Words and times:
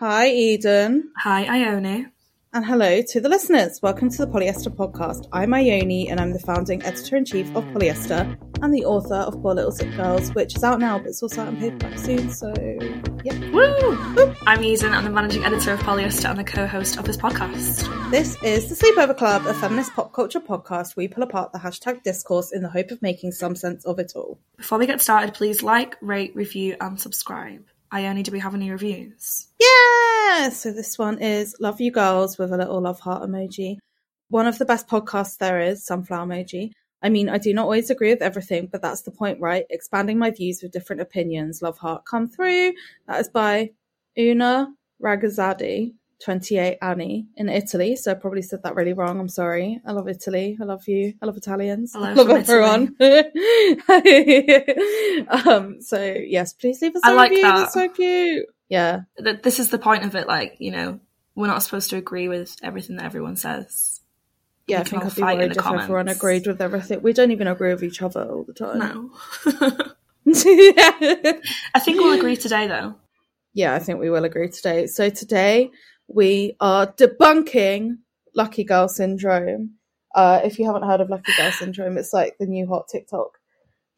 Hi, 0.00 0.30
Eden. 0.30 1.12
Hi, 1.18 1.44
Ione. 1.44 2.10
And 2.54 2.64
hello 2.64 3.02
to 3.02 3.20
the 3.20 3.28
listeners. 3.28 3.80
Welcome 3.82 4.08
to 4.08 4.16
the 4.16 4.26
Polyester 4.26 4.74
Podcast. 4.74 5.28
I'm 5.30 5.52
Ione 5.52 6.08
and 6.08 6.18
I'm 6.18 6.32
the 6.32 6.38
founding 6.38 6.82
editor 6.84 7.18
in 7.18 7.26
chief 7.26 7.54
of 7.54 7.64
Polyester 7.64 8.34
and 8.62 8.72
the 8.72 8.86
author 8.86 9.16
of 9.16 9.34
Poor 9.42 9.54
Little 9.54 9.70
Sick 9.70 9.94
Girls, 9.96 10.34
which 10.34 10.56
is 10.56 10.64
out 10.64 10.80
now 10.80 10.98
but 10.98 11.08
it's 11.08 11.22
also 11.22 11.42
out 11.42 11.48
in 11.48 11.58
paperback 11.58 11.98
soon. 11.98 12.30
So, 12.30 12.50
yeah. 13.24 13.50
Woo! 13.50 14.34
I'm 14.46 14.64
Eden, 14.64 14.94
I'm 14.94 15.04
the 15.04 15.10
managing 15.10 15.44
editor 15.44 15.74
of 15.74 15.80
Polyester 15.80 16.30
and 16.30 16.38
the 16.38 16.44
co 16.44 16.66
host 16.66 16.96
of 16.96 17.04
this 17.04 17.18
podcast. 17.18 18.10
This 18.10 18.42
is 18.42 18.70
the 18.70 18.76
Sleepover 18.76 19.18
Club, 19.18 19.44
a 19.44 19.52
feminist 19.52 19.92
pop 19.92 20.14
culture 20.14 20.40
podcast 20.40 20.96
where 20.96 21.04
we 21.04 21.08
pull 21.08 21.24
apart 21.24 21.52
the 21.52 21.58
hashtag 21.58 22.02
discourse 22.04 22.52
in 22.52 22.62
the 22.62 22.70
hope 22.70 22.90
of 22.90 23.02
making 23.02 23.32
some 23.32 23.54
sense 23.54 23.84
of 23.84 23.98
it 23.98 24.12
all. 24.16 24.40
Before 24.56 24.78
we 24.78 24.86
get 24.86 25.02
started, 25.02 25.34
please 25.34 25.62
like, 25.62 25.98
rate, 26.00 26.34
review, 26.34 26.74
and 26.80 26.98
subscribe. 26.98 27.66
Ione, 27.92 28.22
do 28.22 28.30
we 28.30 28.38
have 28.38 28.54
any 28.54 28.70
reviews? 28.70 29.48
Yeah! 29.58 30.50
So 30.50 30.72
this 30.72 30.96
one 30.96 31.18
is 31.18 31.56
Love 31.58 31.80
You 31.80 31.90
Girls 31.90 32.38
with 32.38 32.52
a 32.52 32.56
little 32.56 32.80
love 32.80 33.00
heart 33.00 33.28
emoji. 33.28 33.78
One 34.28 34.46
of 34.46 34.58
the 34.58 34.64
best 34.64 34.86
podcasts 34.86 35.38
there 35.38 35.60
is, 35.60 35.84
sunflower 35.84 36.26
emoji. 36.26 36.70
I 37.02 37.08
mean, 37.08 37.28
I 37.28 37.38
do 37.38 37.52
not 37.52 37.64
always 37.64 37.90
agree 37.90 38.10
with 38.10 38.22
everything, 38.22 38.68
but 38.70 38.80
that's 38.80 39.02
the 39.02 39.10
point, 39.10 39.40
right? 39.40 39.64
Expanding 39.70 40.18
my 40.18 40.30
views 40.30 40.62
with 40.62 40.70
different 40.70 41.02
opinions. 41.02 41.62
Love 41.62 41.78
heart 41.78 42.04
come 42.04 42.28
through. 42.28 42.74
That 43.08 43.20
is 43.20 43.28
by 43.28 43.70
Una 44.16 44.72
Ragazzadi, 45.02 45.94
28 46.24 46.78
Annie 46.82 47.26
in 47.36 47.48
Italy. 47.48 47.96
So 47.96 48.10
I 48.10 48.14
probably 48.14 48.42
said 48.42 48.62
that 48.62 48.74
really 48.74 48.92
wrong. 48.92 49.18
I'm 49.20 49.28
sorry. 49.28 49.80
I 49.86 49.92
love 49.92 50.08
Italy. 50.08 50.58
I 50.60 50.64
love 50.64 50.86
you. 50.86 51.14
I 51.22 51.26
love 51.26 51.36
Italians. 51.36 51.92
Hello 51.94 52.08
I 52.08 52.12
love 52.12 52.30
everyone. 52.30 52.94
um, 55.46 55.80
so 55.80 56.02
yes, 56.02 56.52
please 56.52 56.80
leave 56.82 56.96
us 56.96 57.02
a 57.04 57.08
I 57.08 57.12
like 57.12 57.30
review. 57.30 57.44
that. 57.44 57.56
That's 57.56 57.74
so 57.74 57.88
cute. 57.88 58.46
Yeah. 58.68 59.00
Th- 59.22 59.40
This 59.42 59.58
is 59.58 59.70
the 59.70 59.78
point 59.78 60.04
of 60.04 60.14
it, 60.14 60.26
like, 60.28 60.56
you 60.58 60.70
know, 60.70 61.00
we're 61.34 61.46
not 61.46 61.62
supposed 61.62 61.90
to 61.90 61.96
agree 61.96 62.28
with 62.28 62.56
everything 62.62 62.96
that 62.96 63.04
everyone 63.06 63.36
says. 63.36 64.00
Yeah, 64.66 64.78
We 64.78 64.80
I 64.80 64.84
think 64.84 65.04
I'd 65.04 65.14
be 65.14 65.22
worried 65.22 65.56
if 65.56 65.66
everyone 65.66 66.08
agreed 66.08 66.46
with 66.46 66.60
everything. 66.60 67.02
We 67.02 67.12
don't 67.12 67.32
even 67.32 67.46
agree 67.48 67.72
with 67.72 67.82
each 67.82 68.02
other 68.02 68.24
all 68.30 68.44
the 68.44 68.52
time. 68.52 68.78
No. 68.78 69.10
yeah. 70.26 71.32
I 71.74 71.78
think 71.80 71.98
we'll 71.98 72.12
agree 72.18 72.36
today, 72.36 72.66
though. 72.68 72.94
yeah, 73.54 73.74
I 73.74 73.78
think 73.80 73.98
we 74.00 74.10
will 74.10 74.24
agree 74.24 74.48
today. 74.50 74.86
So 74.86 75.08
today 75.10 75.70
we 76.12 76.56
are 76.60 76.86
debunking 76.86 77.98
Lucky 78.34 78.64
Girl 78.64 78.88
Syndrome. 78.88 79.76
Uh, 80.14 80.40
if 80.44 80.58
you 80.58 80.66
haven't 80.66 80.82
heard 80.82 81.00
of 81.00 81.08
Lucky 81.08 81.32
Girl 81.36 81.52
Syndrome, 81.52 81.96
it's 81.96 82.12
like 82.12 82.36
the 82.38 82.46
new 82.46 82.66
hot 82.66 82.88
TikTok 82.88 83.38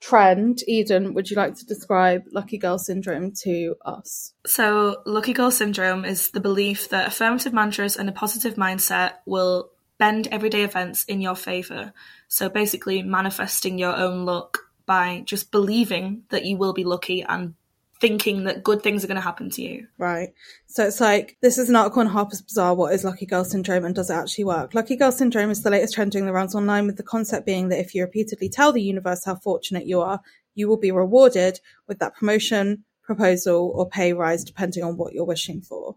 trend. 0.01 0.63
Eden, 0.67 1.15
would 1.15 1.31
you 1.31 1.37
like 1.37 1.55
to 1.57 1.67
describe 1.67 2.25
Lucky 2.31 2.59
Girl 2.59 2.79
Syndrome 2.79 3.33
to 3.43 3.77
us? 3.85 4.35
So, 4.47 5.03
Lucky 5.07 5.33
Girl 5.33 5.51
Syndrome 5.51 6.05
is 6.05 6.31
the 6.31 6.41
belief 6.41 6.91
that 6.91 7.09
affirmative 7.09 7.53
mantras 7.53 7.97
and 7.97 8.09
a 8.09 8.13
positive 8.13 8.57
mindset 8.57 9.15
will 9.25 9.71
bend 9.99 10.29
everyday 10.29 10.65
events 10.65 11.05
in 11.05 11.21
your 11.21 11.37
favor. 11.37 11.93
So, 12.29 12.51
basically, 12.51 13.03
manifesting 13.03 13.79
your 13.79 13.97
own 13.97 14.27
luck 14.27 14.59
by 14.85 15.23
just 15.25 15.51
believing 15.51 16.25
that 16.31 16.45
you 16.45 16.57
will 16.57 16.73
be 16.73 16.85
lucky 16.85 17.23
and 17.23 17.55
thinking 18.03 18.45
that 18.45 18.65
good 18.65 18.83
things 18.83 19.05
are 19.05 19.07
going 19.07 19.15
to 19.15 19.23
happen 19.23 19.49
to 19.49 19.63
you. 19.63 19.87
Right. 19.97 20.35
So 20.67 20.85
it's 20.85 21.01
like 21.01 21.37
this 21.41 21.57
is 21.57 21.71
an 21.71 21.77
article 21.77 22.01
on 22.01 22.09
Harper's 22.09 22.43
Bazaar. 22.43 22.75
What 22.75 22.93
is 22.93 23.05
Lucky 23.05 23.27
Girl 23.27 23.45
Syndrome 23.45 23.85
and 23.85 23.95
does 23.95 24.11
it 24.11 24.15
actually 24.15 24.43
work? 24.43 24.75
Lucky 24.75 24.97
Girl 24.97 25.13
Syndrome 25.13 25.51
is 25.51 25.63
the 25.63 25.71
latest 25.71 25.95
trend 25.95 26.11
doing 26.11 26.27
the 26.27 26.33
rounds 26.33 26.57
online, 26.57 26.87
with 26.87 26.97
the 26.97 27.05
concept 27.05 27.47
being 27.47 27.69
that 27.69 27.79
if 27.79 27.95
you 27.95 28.03
repeatedly 28.03 28.49
tell 28.49 28.73
the 28.73 28.83
universe 28.83 29.25
how 29.25 29.37
fortunate 29.37 29.87
you 29.87 30.01
are, 30.01 30.21
you 30.57 30.69
will 30.69 30.77
be 30.77 30.91
rewarded 30.91 31.61
with 31.87 32.01
that 32.01 32.17
promotion, 32.17 32.85
proposal, 33.05 33.73
or 33.73 33.89
pay 33.89 34.13
rise, 34.13 34.43
depending 34.43 34.83
on 34.83 34.97
what 34.97 35.13
you're 35.13 35.25
wishing 35.25 35.63
for. 35.63 35.95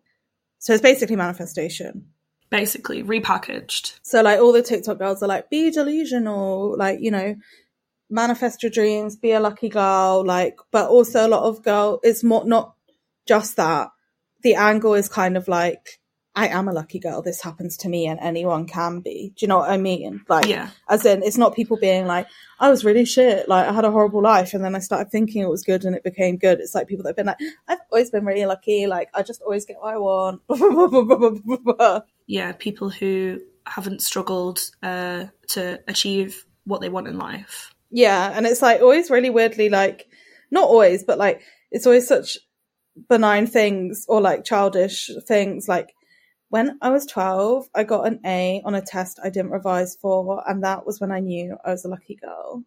So 0.60 0.74
it's 0.74 0.84
basically 0.84 1.16
manifestation. 1.16 2.06
Basically, 2.52 3.04
repackaged. 3.04 4.00
So 4.04 4.22
like 4.22 4.40
all 4.40 4.54
the 4.54 4.62
TikTok 4.62 5.00
girls 5.00 5.24
are 5.24 5.28
like, 5.28 5.50
be 5.50 5.72
delusional, 5.72 6.78
like, 6.78 7.00
you 7.02 7.10
know, 7.10 7.36
manifest 8.16 8.64
your 8.64 8.72
dreams, 8.72 9.16
be 9.16 9.32
a 9.32 9.40
lucky 9.40 9.70
girl, 9.70 10.24
like, 10.26 10.58
but 10.72 10.90
also 10.90 11.28
a 11.28 11.30
lot 11.30 11.44
of 11.44 11.62
girl, 11.64 12.00
it's 12.02 12.24
more, 12.24 12.46
not 12.46 12.74
just 13.28 13.58
that. 13.58 13.90
The 14.42 14.56
angle 14.56 14.94
is 14.94 15.10
kind 15.10 15.36
of 15.38 15.48
like, 15.48 16.00
I 16.38 16.48
am 16.50 16.68
a 16.68 16.74
lucky 16.74 17.00
girl. 17.00 17.22
This 17.22 17.42
happens 17.42 17.78
to 17.78 17.90
me 17.90 18.08
and 18.08 18.20
anyone 18.20 18.68
can 18.68 19.00
be. 19.00 19.32
Do 19.36 19.46
you 19.46 19.48
know 19.48 19.60
what 19.60 19.70
I 19.70 19.78
mean? 19.78 20.24
Like, 20.28 20.48
Yeah. 20.48 20.70
as 20.90 21.06
in, 21.06 21.24
it's 21.24 21.38
not 21.38 21.56
people 21.56 21.78
being 21.78 22.08
like, 22.08 22.28
I 22.60 22.70
was 22.70 22.84
really 22.84 23.06
shit. 23.06 23.48
Like, 23.48 23.68
I 23.68 23.72
had 23.74 23.86
a 23.86 23.92
horrible 23.92 24.22
life. 24.22 24.54
And 24.54 24.64
then 24.64 24.76
I 24.76 24.80
started 24.80 25.12
thinking 25.12 25.42
it 25.42 25.50
was 25.50 25.64
good 25.64 25.86
and 25.86 25.96
it 25.96 26.04
became 26.04 26.38
good. 26.38 26.60
It's 26.60 26.76
like 26.76 26.88
people 26.88 27.04
that 27.04 27.10
have 27.12 27.16
been 27.16 27.26
like, 27.28 27.38
I've 27.70 27.80
always 27.92 28.10
been 28.12 28.26
really 28.26 28.46
lucky. 28.46 28.86
Like, 28.86 29.10
I 29.14 29.24
just 29.24 29.42
always 29.42 29.66
get 29.66 29.78
what 29.80 29.94
I 29.94 29.98
want. 29.98 30.42
Yeah, 32.28 32.54
people 32.54 32.90
who 32.90 33.40
haven't 33.68 34.02
struggled 34.02 34.60
uh, 34.82 35.26
to 35.50 35.80
achieve 35.88 36.44
what 36.66 36.82
they 36.82 36.90
want 36.90 37.08
in 37.08 37.18
life. 37.20 37.72
Yeah, 37.90 38.32
and 38.36 38.46
it's 38.46 38.62
like 38.62 38.82
always 38.82 39.10
really 39.10 39.30
weirdly 39.30 39.70
like 39.70 40.08
not 40.52 40.68
always, 40.70 41.04
but 41.04 41.18
like 41.18 41.42
it's 41.72 41.86
always 41.86 42.08
such 42.08 42.38
benign 43.10 43.48
things 43.48 44.06
or 44.08 44.22
like 44.22 44.44
childish 44.44 45.10
things. 45.28 45.68
Like 45.68 45.94
when 46.50 46.78
I 46.82 46.90
was 46.90 47.06
twelve, 47.06 47.68
I 47.76 47.84
got 47.84 48.08
an 48.08 48.20
A 48.26 48.62
on 48.66 48.76
a 48.76 48.82
test 48.82 49.20
I 49.24 49.30
didn't 49.30 49.52
revise 49.52 49.96
for, 50.02 50.44
and 50.48 50.64
that 50.64 50.86
was 50.86 51.00
when 51.00 51.12
I 51.12 51.20
knew 51.20 51.58
I 51.64 51.72
was 51.72 51.86
a 51.86 51.90
lucky 51.90 52.16
girl. 52.16 52.64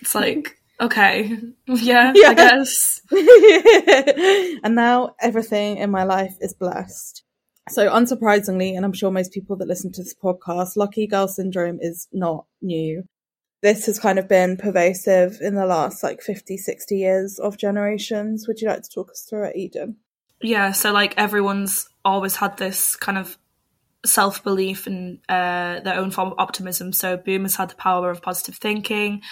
It's 0.00 0.14
like, 0.14 0.58
okay, 0.80 1.38
yeah, 1.66 2.12
Yeah. 2.16 2.28
I 2.28 2.34
guess. 2.34 3.00
and 4.64 4.74
now 4.74 5.14
everything 5.20 5.78
in 5.78 5.90
my 5.90 6.04
life 6.04 6.34
is 6.40 6.54
blessed. 6.54 7.22
So 7.70 7.88
unsurprisingly, 7.88 8.76
and 8.76 8.84
I'm 8.84 8.92
sure 8.92 9.10
most 9.10 9.32
people 9.32 9.56
that 9.56 9.68
listen 9.68 9.90
to 9.92 10.02
this 10.02 10.14
podcast, 10.14 10.76
lucky 10.76 11.06
girl 11.06 11.28
syndrome 11.28 11.78
is 11.80 12.08
not 12.12 12.44
new. 12.60 13.04
This 13.64 13.86
has 13.86 13.98
kind 13.98 14.18
of 14.18 14.28
been 14.28 14.58
pervasive 14.58 15.38
in 15.40 15.54
the 15.54 15.64
last 15.64 16.02
like 16.02 16.20
50, 16.20 16.58
60 16.58 16.98
years 16.98 17.38
of 17.38 17.56
generations. 17.56 18.46
Would 18.46 18.60
you 18.60 18.68
like 18.68 18.82
to 18.82 18.90
talk 18.90 19.10
us 19.10 19.22
through 19.22 19.44
it, 19.44 19.56
Eden? 19.56 19.96
Yeah, 20.42 20.72
so 20.72 20.92
like 20.92 21.14
everyone's 21.16 21.88
always 22.04 22.36
had 22.36 22.58
this 22.58 22.94
kind 22.94 23.16
of 23.16 23.38
self 24.04 24.44
belief 24.44 24.86
and 24.86 25.18
uh, 25.30 25.80
their 25.80 25.94
own 25.94 26.10
form 26.10 26.32
of 26.32 26.38
optimism. 26.38 26.92
So 26.92 27.16
boomers 27.16 27.56
had 27.56 27.70
the 27.70 27.76
power 27.76 28.10
of 28.10 28.20
positive 28.20 28.56
thinking. 28.56 29.22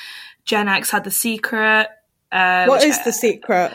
Gen 0.46 0.66
X 0.66 0.90
had 0.90 1.04
the 1.04 1.10
secret. 1.10 1.88
Uh, 2.32 2.64
what 2.64 2.82
is 2.84 3.04
the 3.04 3.12
secret? 3.12 3.74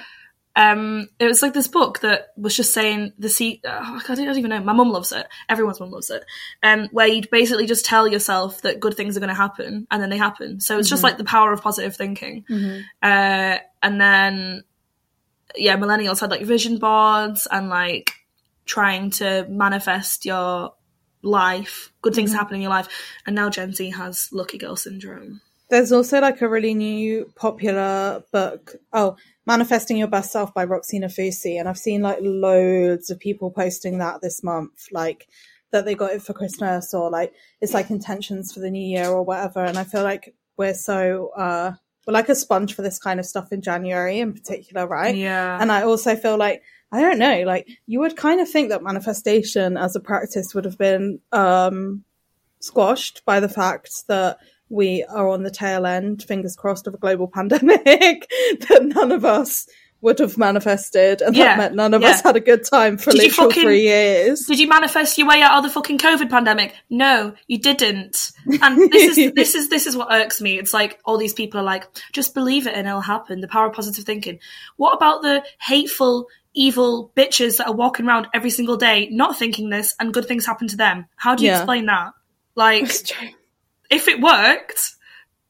Um, 0.57 1.07
it 1.19 1.25
was 1.25 1.43
like 1.43 1.53
this 1.53 1.67
book 1.67 1.99
that 1.99 2.29
was 2.35 2.55
just 2.55 2.73
saying 2.73 3.13
the 3.19 3.29
se- 3.29 3.61
oh, 3.63 4.01
I 4.09 4.15
don't 4.15 4.37
even 4.37 4.49
know. 4.49 4.59
My 4.59 4.73
mum 4.73 4.89
loves 4.89 5.11
it. 5.11 5.27
Everyone's 5.47 5.79
mum 5.79 5.91
loves 5.91 6.09
it. 6.09 6.25
Um, 6.63 6.87
where 6.91 7.05
you'd 7.05 7.29
basically 7.29 7.67
just 7.67 7.85
tell 7.85 8.07
yourself 8.07 8.63
that 8.63 8.79
good 8.79 8.95
things 8.95 9.15
are 9.15 9.19
going 9.19 9.29
to 9.29 9.35
happen, 9.35 9.85
and 9.91 10.01
then 10.01 10.09
they 10.09 10.17
happen. 10.17 10.59
So 10.59 10.79
it's 10.79 10.89
just 10.89 11.03
like 11.03 11.19
the 11.19 11.23
power 11.23 11.53
of 11.53 11.61
positive 11.61 11.95
thinking. 11.95 12.43
Uh, 13.03 13.59
and 13.83 14.01
then, 14.01 14.63
yeah, 15.55 15.77
millennials 15.77 16.19
had 16.19 16.31
like 16.31 16.41
vision 16.41 16.79
boards 16.79 17.47
and 17.49 17.69
like 17.69 18.13
trying 18.65 19.11
to 19.11 19.45
manifest 19.47 20.25
your 20.25 20.73
life, 21.21 21.91
good 22.01 22.15
things 22.15 22.33
happen 22.33 22.55
in 22.55 22.61
your 22.61 22.71
life. 22.71 22.87
And 23.27 23.35
now 23.35 23.49
Gen 23.49 23.73
Z 23.73 23.91
has 23.91 24.29
lucky 24.31 24.57
girl 24.57 24.75
syndrome. 24.75 25.41
There's 25.69 25.91
also 25.91 26.21
like 26.21 26.41
a 26.41 26.47
really 26.47 26.73
new 26.73 27.31
popular 27.35 28.23
book. 28.31 28.75
Oh, 28.93 29.17
Manifesting 29.45 29.97
Your 29.97 30.07
Best 30.07 30.31
Self 30.31 30.53
by 30.53 30.65
Roxie 30.65 30.99
Nafousi. 30.99 31.59
And 31.59 31.67
I've 31.67 31.77
seen 31.77 32.01
like 32.01 32.19
loads 32.21 33.09
of 33.09 33.19
people 33.19 33.51
posting 33.51 33.97
that 33.97 34.21
this 34.21 34.43
month, 34.43 34.87
like 34.91 35.27
that 35.71 35.85
they 35.85 35.95
got 35.95 36.13
it 36.13 36.21
for 36.21 36.33
Christmas 36.33 36.93
or 36.93 37.09
like 37.09 37.33
it's 37.59 37.73
like 37.73 37.89
intentions 37.89 38.53
for 38.53 38.61
the 38.61 38.71
new 38.71 38.85
year 38.85 39.09
or 39.09 39.23
whatever. 39.23 39.63
And 39.63 39.77
I 39.77 39.83
feel 39.83 40.03
like 40.03 40.33
we're 40.55 40.73
so, 40.73 41.31
uh, 41.35 41.73
we're 42.05 42.13
like 42.13 42.29
a 42.29 42.35
sponge 42.35 42.73
for 42.73 42.81
this 42.81 42.99
kind 42.99 43.19
of 43.19 43.25
stuff 43.25 43.51
in 43.51 43.61
January 43.61 44.19
in 44.19 44.33
particular, 44.33 44.87
right? 44.87 45.15
Yeah. 45.15 45.57
And 45.61 45.71
I 45.71 45.83
also 45.83 46.15
feel 46.15 46.37
like, 46.37 46.63
I 46.91 47.01
don't 47.01 47.19
know, 47.19 47.43
like 47.43 47.67
you 47.85 47.99
would 47.99 48.15
kind 48.15 48.39
of 48.39 48.49
think 48.49 48.69
that 48.69 48.81
manifestation 48.81 49.75
as 49.75 49.95
a 49.97 49.99
practice 49.99 50.55
would 50.55 50.63
have 50.63 50.77
been, 50.77 51.19
um, 51.33 52.05
squashed 52.59 53.23
by 53.25 53.39
the 53.39 53.49
fact 53.49 54.07
that 54.07 54.39
we 54.69 55.03
are 55.05 55.29
on 55.29 55.43
the 55.43 55.51
tail 55.51 55.85
end, 55.85 56.23
fingers 56.23 56.55
crossed, 56.55 56.87
of 56.87 56.93
a 56.93 56.97
global 56.97 57.27
pandemic 57.33 57.85
that 58.69 58.81
none 58.83 59.11
of 59.11 59.25
us 59.25 59.67
would 59.99 60.19
have 60.19 60.37
manifested, 60.37 61.21
and 61.23 61.35
Yeah, 61.35 61.45
that 61.45 61.57
meant 61.57 61.75
none 61.75 61.93
of 61.95 62.03
yeah. 62.03 62.09
us 62.09 62.21
had 62.21 62.35
a 62.35 62.39
good 62.39 62.63
time 62.63 62.99
for 62.99 63.09
Did 63.11 63.21
you 63.23 63.27
literal 63.29 63.49
fucking- 63.49 63.63
three 63.63 63.81
years. 63.81 64.45
Did 64.45 64.59
you 64.59 64.67
manifest 64.67 65.17
your 65.17 65.27
way 65.27 65.41
out 65.41 65.57
of 65.57 65.63
the 65.63 65.71
fucking 65.71 65.97
COVID 65.97 66.29
pandemic? 66.29 66.75
No, 66.87 67.33
you 67.47 67.57
didn't. 67.57 68.31
And 68.61 68.91
this 68.91 69.17
is 69.17 69.31
this 69.35 69.55
is 69.55 69.69
this 69.69 69.87
is 69.87 69.97
what 69.97 70.09
irks 70.11 70.39
me. 70.39 70.59
It's 70.59 70.71
like 70.71 70.99
all 71.03 71.17
these 71.17 71.33
people 71.33 71.59
are 71.59 71.63
like, 71.63 71.87
just 72.13 72.35
believe 72.35 72.67
it 72.67 72.75
and 72.75 72.87
it'll 72.87 73.01
happen. 73.01 73.41
The 73.41 73.47
power 73.47 73.67
of 73.69 73.73
positive 73.73 74.03
thinking. 74.05 74.37
What 74.75 74.93
about 74.93 75.23
the 75.23 75.43
hateful, 75.59 76.27
evil 76.53 77.11
bitches 77.17 77.57
that 77.57 77.65
are 77.67 77.73
walking 77.75 78.05
around 78.07 78.27
every 78.35 78.51
single 78.51 78.77
day 78.77 79.09
not 79.09 79.35
thinking 79.35 79.71
this 79.71 79.95
and 79.99 80.13
good 80.13 80.27
things 80.27 80.45
happen 80.45 80.67
to 80.67 80.77
them? 80.77 81.07
How 81.15 81.33
do 81.33 81.43
you 81.43 81.49
Yeah. 81.49 81.57
explain 81.57 81.87
that? 81.87 82.11
Like. 82.53 82.91
If 83.89 84.07
it 84.07 84.21
worked, 84.21 84.95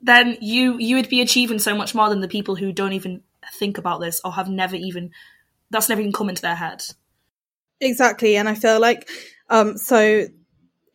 then 0.02 0.38
you 0.42 0.78
you 0.78 0.96
would 0.96 1.10
be 1.10 1.22
achieving 1.22 1.60
so 1.60 1.76
much 1.76 1.96
more 1.96 2.10
than 2.10 2.22
the 2.22 2.28
people 2.28 2.56
who 2.56 2.72
don't 2.72 2.94
even 2.94 3.24
think 3.60 3.78
about 3.78 4.00
this 4.00 4.22
or 4.24 4.34
have 4.34 4.50
never 4.50 4.76
even 4.76 5.12
that's 5.70 5.90
never 5.90 6.02
even 6.02 6.14
come 6.14 6.30
into 6.30 6.42
their 6.42 6.56
head. 6.56 6.84
Exactly. 7.80 8.38
And 8.38 8.50
I 8.50 8.56
feel 8.56 8.80
like, 8.80 9.10
um, 9.50 9.78
so 9.78 10.26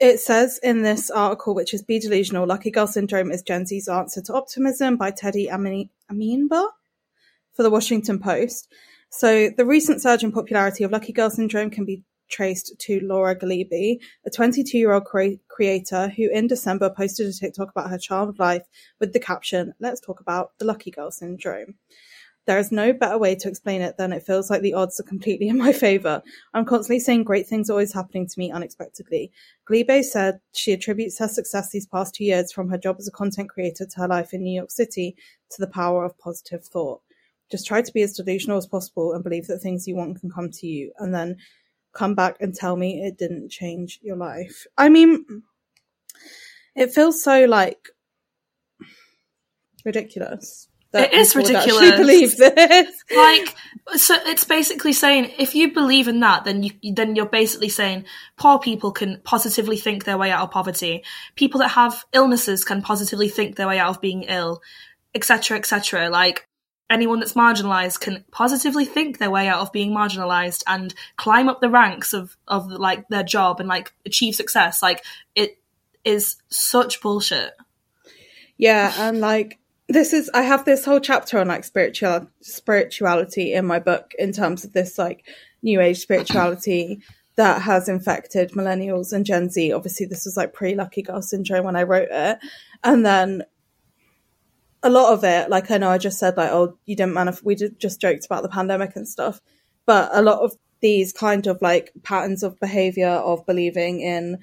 it 0.00 0.20
says 0.20 0.58
in 0.62 0.82
this 0.82 1.10
article, 1.10 1.54
which 1.54 1.74
is 1.74 1.82
Be 1.82 1.98
Delusional, 1.98 2.46
Lucky 2.46 2.70
Girl 2.70 2.86
Syndrome 2.86 3.30
is 3.30 3.42
Gen 3.42 3.66
Z's 3.66 3.88
answer 3.88 4.20
to 4.22 4.34
optimism 4.34 4.96
by 4.96 5.10
Teddy 5.10 5.50
Amin- 5.50 5.90
Aminba 6.10 6.68
for 7.52 7.62
the 7.62 7.70
Washington 7.70 8.18
Post. 8.18 8.72
So 9.10 9.50
the 9.50 9.66
recent 9.66 10.00
surge 10.00 10.24
in 10.24 10.32
popularity 10.32 10.84
of 10.84 10.90
Lucky 10.90 11.12
Girl 11.12 11.30
Syndrome 11.30 11.70
can 11.70 11.84
be 11.84 12.02
traced 12.32 12.75
to 12.79 13.00
Laura 13.00 13.37
Galebe, 13.37 14.00
a 14.26 14.31
22 14.31 14.76
year 14.76 14.93
old 14.93 15.05
cre- 15.05 15.38
creator 15.49 16.08
who 16.08 16.29
in 16.31 16.49
December 16.49 16.90
posted 16.90 17.29
a 17.29 17.32
TikTok 17.32 17.70
about 17.70 17.90
her 17.90 17.99
charmed 17.99 18.38
life 18.38 18.67
with 18.99 19.12
the 19.12 19.20
caption, 19.20 19.75
Let's 19.79 20.00
talk 20.00 20.20
about 20.20 20.58
the 20.58 20.64
Lucky 20.64 20.90
Girl 20.90 21.11
Syndrome. 21.11 21.75
There 22.44 22.58
is 22.58 22.73
no 22.73 22.93
better 22.93 23.19
way 23.19 23.37
to 23.37 23.49
explain 23.49 23.82
it 23.82 23.96
than 23.99 24.12
it 24.12 24.25
feels 24.25 24.50
like 24.50 24.62
the 24.62 24.75
odds 24.75 24.99
are 24.99 25.05
completely 25.05 25.49
in 25.49 25.58
my 25.58 25.73
favor. 25.84 26.23
I'm 26.55 26.64
constantly 26.64 26.99
saying 26.99 27.23
great 27.23 27.46
things 27.46 27.70
always 27.70 27.93
happening 27.93 28.26
to 28.26 28.38
me 28.38 28.50
unexpectedly. 28.50 29.31
Galebe 29.69 30.02
said 30.02 30.40
she 30.52 30.73
attributes 30.73 31.19
her 31.20 31.28
success 31.28 31.70
these 31.70 31.87
past 31.87 32.17
two 32.17 32.25
years 32.25 32.50
from 32.50 32.69
her 32.70 32.78
job 32.78 32.96
as 32.99 33.06
a 33.06 33.12
content 33.12 33.49
creator 33.49 33.87
to 33.87 34.00
her 34.00 34.08
life 34.08 34.32
in 34.32 34.43
New 34.43 34.56
York 34.56 34.73
City 34.73 35.14
to 35.50 35.61
the 35.61 35.69
power 35.69 36.05
of 36.05 36.19
positive 36.19 36.64
thought. 36.64 37.00
Just 37.50 37.67
try 37.67 37.82
to 37.82 37.93
be 37.93 38.02
as 38.02 38.14
delusional 38.14 38.56
as 38.56 38.67
possible 38.67 39.12
and 39.12 39.23
believe 39.23 39.46
that 39.46 39.58
things 39.58 39.87
you 39.87 39.94
want 39.94 40.19
can 40.19 40.31
come 40.31 40.50
to 40.50 40.67
you, 40.67 40.90
and 40.99 41.14
then 41.14 41.37
come 41.92 42.14
back 42.14 42.36
and 42.40 42.54
tell 42.54 42.76
me 42.76 43.02
it 43.02 43.18
didn't 43.18 43.50
change 43.50 43.98
your 44.02 44.16
life. 44.16 44.66
I 44.76 44.88
mean, 44.88 45.24
it 46.74 46.92
feels 46.92 47.22
so 47.22 47.44
like 47.44 47.88
ridiculous. 49.84 50.68
that 50.92 51.12
It 51.12 51.18
is 51.18 51.34
people 51.34 51.48
would 51.48 51.56
actually 51.56 51.90
ridiculous. 51.90 52.36
Believe 52.36 52.56
this. 52.56 53.04
like 53.16 53.54
so 53.96 54.16
it's 54.26 54.44
basically 54.44 54.92
saying 54.92 55.32
if 55.38 55.54
you 55.54 55.72
believe 55.72 56.08
in 56.08 56.20
that 56.20 56.44
then 56.44 56.62
you 56.62 56.70
then 56.94 57.16
you're 57.16 57.26
basically 57.26 57.68
saying 57.68 58.04
poor 58.36 58.58
people 58.58 58.92
can 58.92 59.20
positively 59.24 59.76
think 59.76 60.04
their 60.04 60.18
way 60.18 60.30
out 60.30 60.42
of 60.42 60.50
poverty 60.50 61.02
people 61.34 61.58
that 61.60 61.68
have 61.68 62.04
illnesses 62.12 62.64
can 62.64 62.82
positively 62.82 63.28
think 63.28 63.56
their 63.56 63.68
way 63.68 63.78
out 63.78 63.90
of 63.90 64.00
being 64.00 64.22
ill 64.24 64.60
etc 65.14 65.56
etc 65.58 66.08
like 66.10 66.46
anyone 66.92 67.20
that's 67.20 67.32
marginalized 67.32 68.00
can 68.00 68.24
positively 68.30 68.84
think 68.84 69.18
their 69.18 69.30
way 69.30 69.48
out 69.48 69.60
of 69.60 69.72
being 69.72 69.90
marginalized 69.90 70.62
and 70.66 70.94
climb 71.16 71.48
up 71.48 71.60
the 71.60 71.70
ranks 71.70 72.12
of 72.12 72.36
of 72.46 72.66
like 72.66 73.08
their 73.08 73.22
job 73.22 73.58
and 73.58 73.68
like 73.68 73.92
achieve 74.06 74.34
success 74.34 74.82
like 74.82 75.04
it 75.34 75.58
is 76.04 76.36
such 76.48 77.00
bullshit 77.00 77.54
Yeah, 78.58 78.92
and 78.98 79.20
like 79.20 79.58
this 79.88 80.12
is 80.12 80.30
I 80.32 80.42
have 80.42 80.64
this 80.64 80.84
whole 80.84 81.00
chapter 81.00 81.38
on 81.38 81.48
like 81.48 81.64
spiritual 81.64 82.28
spirituality 82.40 83.52
in 83.54 83.66
my 83.66 83.78
book 83.78 84.12
in 84.18 84.32
terms 84.32 84.64
of 84.64 84.72
this 84.72 84.98
like 84.98 85.24
new 85.62 85.80
age 85.80 85.98
spirituality 85.98 87.00
that 87.36 87.62
has 87.62 87.88
infected 87.88 88.52
millennials 88.52 89.12
and 89.12 89.24
Gen 89.24 89.50
Z. 89.50 89.72
Obviously 89.72 90.06
this 90.06 90.24
was 90.24 90.36
like 90.36 90.52
pre 90.52 90.74
lucky 90.74 91.02
girl 91.02 91.22
syndrome 91.22 91.64
when 91.64 91.76
I 91.76 91.82
wrote 91.82 92.08
it. 92.10 92.38
And 92.84 93.04
then 93.04 93.42
a 94.82 94.90
lot 94.90 95.12
of 95.12 95.25
it, 95.25 95.49
like 95.49 95.70
I 95.70 95.79
know 95.79 95.90
I 95.90 95.99
just 95.99 96.19
said 96.19 96.37
like, 96.37 96.50
oh, 96.50 96.76
you 96.87 96.96
didn't 96.96 97.14
manif- 97.14 97.44
we 97.44 97.55
did, 97.55 97.79
just 97.79 98.00
joked 98.00 98.26
about 98.26 98.43
the 98.43 98.49
pandemic 98.49 98.96
and 98.96 99.06
stuff, 99.06 99.40
but 99.87 100.11
a 100.12 100.23
lot 100.23 100.40
of 100.40 100.56
these 100.81 101.12
kind 101.12 101.46
of 101.46 101.62
like 101.62 101.93
patterns 102.02 102.43
of 102.43 102.58
behavior 102.58 103.08
of 103.08 103.46
believing 103.46 104.00
in 104.00 104.38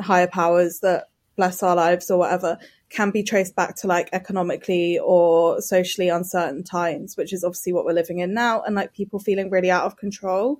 higher 0.00 0.26
powers 0.26 0.80
that 0.80 1.08
bless 1.36 1.62
our 1.62 1.76
lives 1.76 2.10
or 2.10 2.18
whatever 2.18 2.58
can 2.88 3.10
be 3.10 3.22
traced 3.22 3.56
back 3.56 3.74
to 3.76 3.86
like 3.86 4.08
economically 4.12 4.98
or 4.98 5.60
socially 5.60 6.08
uncertain 6.08 6.62
times, 6.62 7.16
which 7.16 7.32
is 7.32 7.44
obviously 7.44 7.72
what 7.72 7.84
we're 7.84 7.92
living 7.92 8.18
in 8.18 8.34
now, 8.34 8.62
and 8.62 8.74
like 8.74 8.92
people 8.92 9.18
feeling 9.18 9.50
really 9.50 9.70
out 9.70 9.84
of 9.84 9.96
control. 9.96 10.58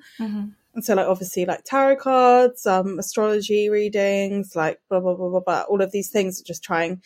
And 0.74 0.82
so, 0.82 0.94
like, 0.94 1.06
obviously, 1.06 1.44
like 1.44 1.64
tarot 1.64 1.96
cards, 1.96 2.66
um, 2.66 2.98
astrology 2.98 3.68
readings, 3.68 4.56
like 4.56 4.80
blah 4.88 5.00
blah 5.00 5.14
blah 5.14 5.28
blah 5.28 5.40
blah. 5.40 5.62
All 5.68 5.82
of 5.82 5.92
these 5.92 6.08
things 6.08 6.40
are 6.40 6.44
just 6.44 6.64
trying 6.64 7.02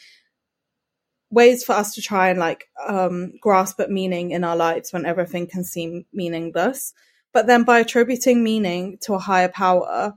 ways 1.31 1.64
for 1.64 1.73
us 1.73 1.94
to 1.94 2.02
try 2.02 2.28
and 2.31 2.38
like 2.38 2.69
um, 2.87 3.32
grasp 3.40 3.81
at 3.81 3.90
meaning 3.90 4.31
in 4.31 4.44
our 4.44 4.56
lives 4.56 4.93
when 4.93 5.06
everything 5.06 5.46
can 5.46 5.64
seem 5.64 6.06
meaningless. 6.12 6.94
But 7.32 7.46
then, 7.46 7.64
by 7.64 7.81
attributing 7.81 8.43
meaning 8.43 8.99
to 9.02 9.14
a 9.14 9.19
higher 9.19 9.49
power, 9.49 10.14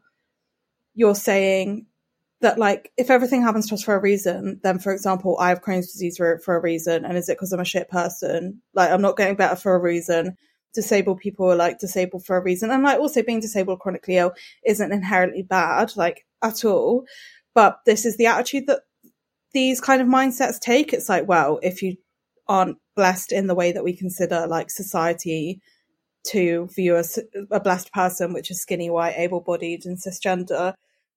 you're 0.93 1.15
saying 1.15 1.87
that 2.41 2.57
like 2.57 2.91
if 2.97 3.09
everything 3.09 3.41
happens 3.41 3.67
to 3.67 3.75
us 3.75 3.83
for 3.83 3.95
a 3.95 3.99
reason, 3.99 4.59
then 4.63 4.79
for 4.79 4.93
example, 4.93 5.37
I 5.39 5.49
have 5.49 5.61
Crohn's 5.61 5.91
disease 5.91 6.17
for, 6.17 6.39
for 6.39 6.55
a 6.55 6.61
reason, 6.61 7.03
and 7.05 7.17
is 7.17 7.27
it 7.27 7.37
because 7.37 7.51
I'm 7.51 7.59
a 7.59 7.65
shit 7.65 7.89
person? 7.89 8.61
Like 8.73 8.91
I'm 8.91 9.01
not 9.01 9.17
getting 9.17 9.35
better 9.35 9.55
for 9.55 9.75
a 9.75 9.79
reason. 9.79 10.37
Disabled 10.73 11.19
people 11.19 11.51
are 11.51 11.55
like 11.55 11.79
disabled 11.79 12.25
for 12.25 12.37
a 12.37 12.43
reason, 12.43 12.71
and 12.71 12.83
like 12.83 12.99
also 12.99 13.23
being 13.23 13.41
disabled 13.41 13.79
chronically 13.79 14.17
ill 14.17 14.33
isn't 14.65 14.91
inherently 14.93 15.41
bad, 15.41 15.97
like 15.97 16.25
at 16.43 16.63
all. 16.63 17.05
But 17.53 17.79
this 17.85 18.05
is 18.05 18.15
the 18.15 18.27
attitude 18.27 18.67
that 18.67 18.81
these 19.53 19.81
kind 19.81 20.01
of 20.01 20.07
mindsets 20.07 20.59
take. 20.59 20.93
It's 20.93 21.09
like, 21.09 21.27
well, 21.27 21.59
if 21.61 21.81
you 21.81 21.97
aren't 22.47 22.77
blessed 22.95 23.31
in 23.31 23.47
the 23.47 23.55
way 23.55 23.71
that 23.71 23.83
we 23.83 23.95
consider 23.95 24.47
like 24.47 24.69
society 24.69 25.61
to 26.27 26.67
view 26.75 26.97
as 26.97 27.19
a 27.51 27.59
blessed 27.59 27.93
person, 27.93 28.33
which 28.33 28.51
is 28.51 28.61
skinny, 28.61 28.89
white, 28.89 29.15
able-bodied, 29.17 29.85
and 29.85 29.97
cisgender, 29.97 30.73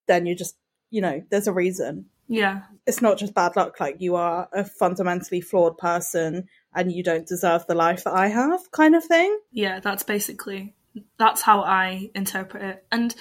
then 0.07 0.27
you 0.27 0.35
just 0.35 0.57
you 0.93 1.01
know, 1.01 1.23
there's 1.31 1.49
a 1.49 1.53
reason. 1.53 2.05
yeah 2.29 2.61
It's 2.87 3.03
not 3.03 3.19
just 3.19 3.35
bad 3.35 3.57
luck, 3.57 3.81
like 3.81 3.97
you 4.01 4.15
are 4.15 4.49
a 4.53 4.63
fundamentally 4.63 5.41
flawed 5.41 5.79
person 5.79 6.47
and 6.75 6.93
you 6.93 7.03
don't 7.03 7.27
deserve 7.27 7.67
the 7.67 7.75
life 7.75 8.05
that 8.05 8.13
I 8.13 8.29
have, 8.29 8.71
kind 8.71 8.95
of 8.95 9.03
thing. 9.03 9.37
Yeah, 9.51 9.81
that's 9.81 10.03
basically 10.05 10.75
that's 11.19 11.41
how 11.41 11.63
I 11.63 12.11
interpret 12.15 12.63
it. 12.63 12.85
And 12.93 13.15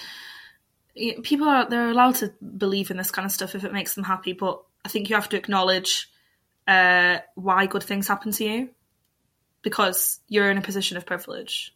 people 1.22 1.48
are 1.48 1.68
they're 1.68 1.88
allowed 1.88 2.16
to 2.16 2.34
believe 2.58 2.90
in 2.90 2.98
this 2.98 3.10
kind 3.10 3.24
of 3.24 3.32
stuff 3.32 3.54
if 3.54 3.64
it 3.64 3.72
makes 3.72 3.94
them 3.94 4.04
happy, 4.04 4.34
but 4.34 4.62
I 4.84 4.88
think 4.88 5.08
you 5.08 5.16
have 5.16 5.28
to 5.30 5.36
acknowledge 5.36 6.08
uh, 6.66 7.18
why 7.34 7.66
good 7.66 7.82
things 7.82 8.08
happen 8.08 8.32
to 8.32 8.44
you 8.44 8.70
because 9.62 10.20
you're 10.28 10.50
in 10.50 10.58
a 10.58 10.62
position 10.62 10.96
of 10.96 11.06
privilege. 11.06 11.74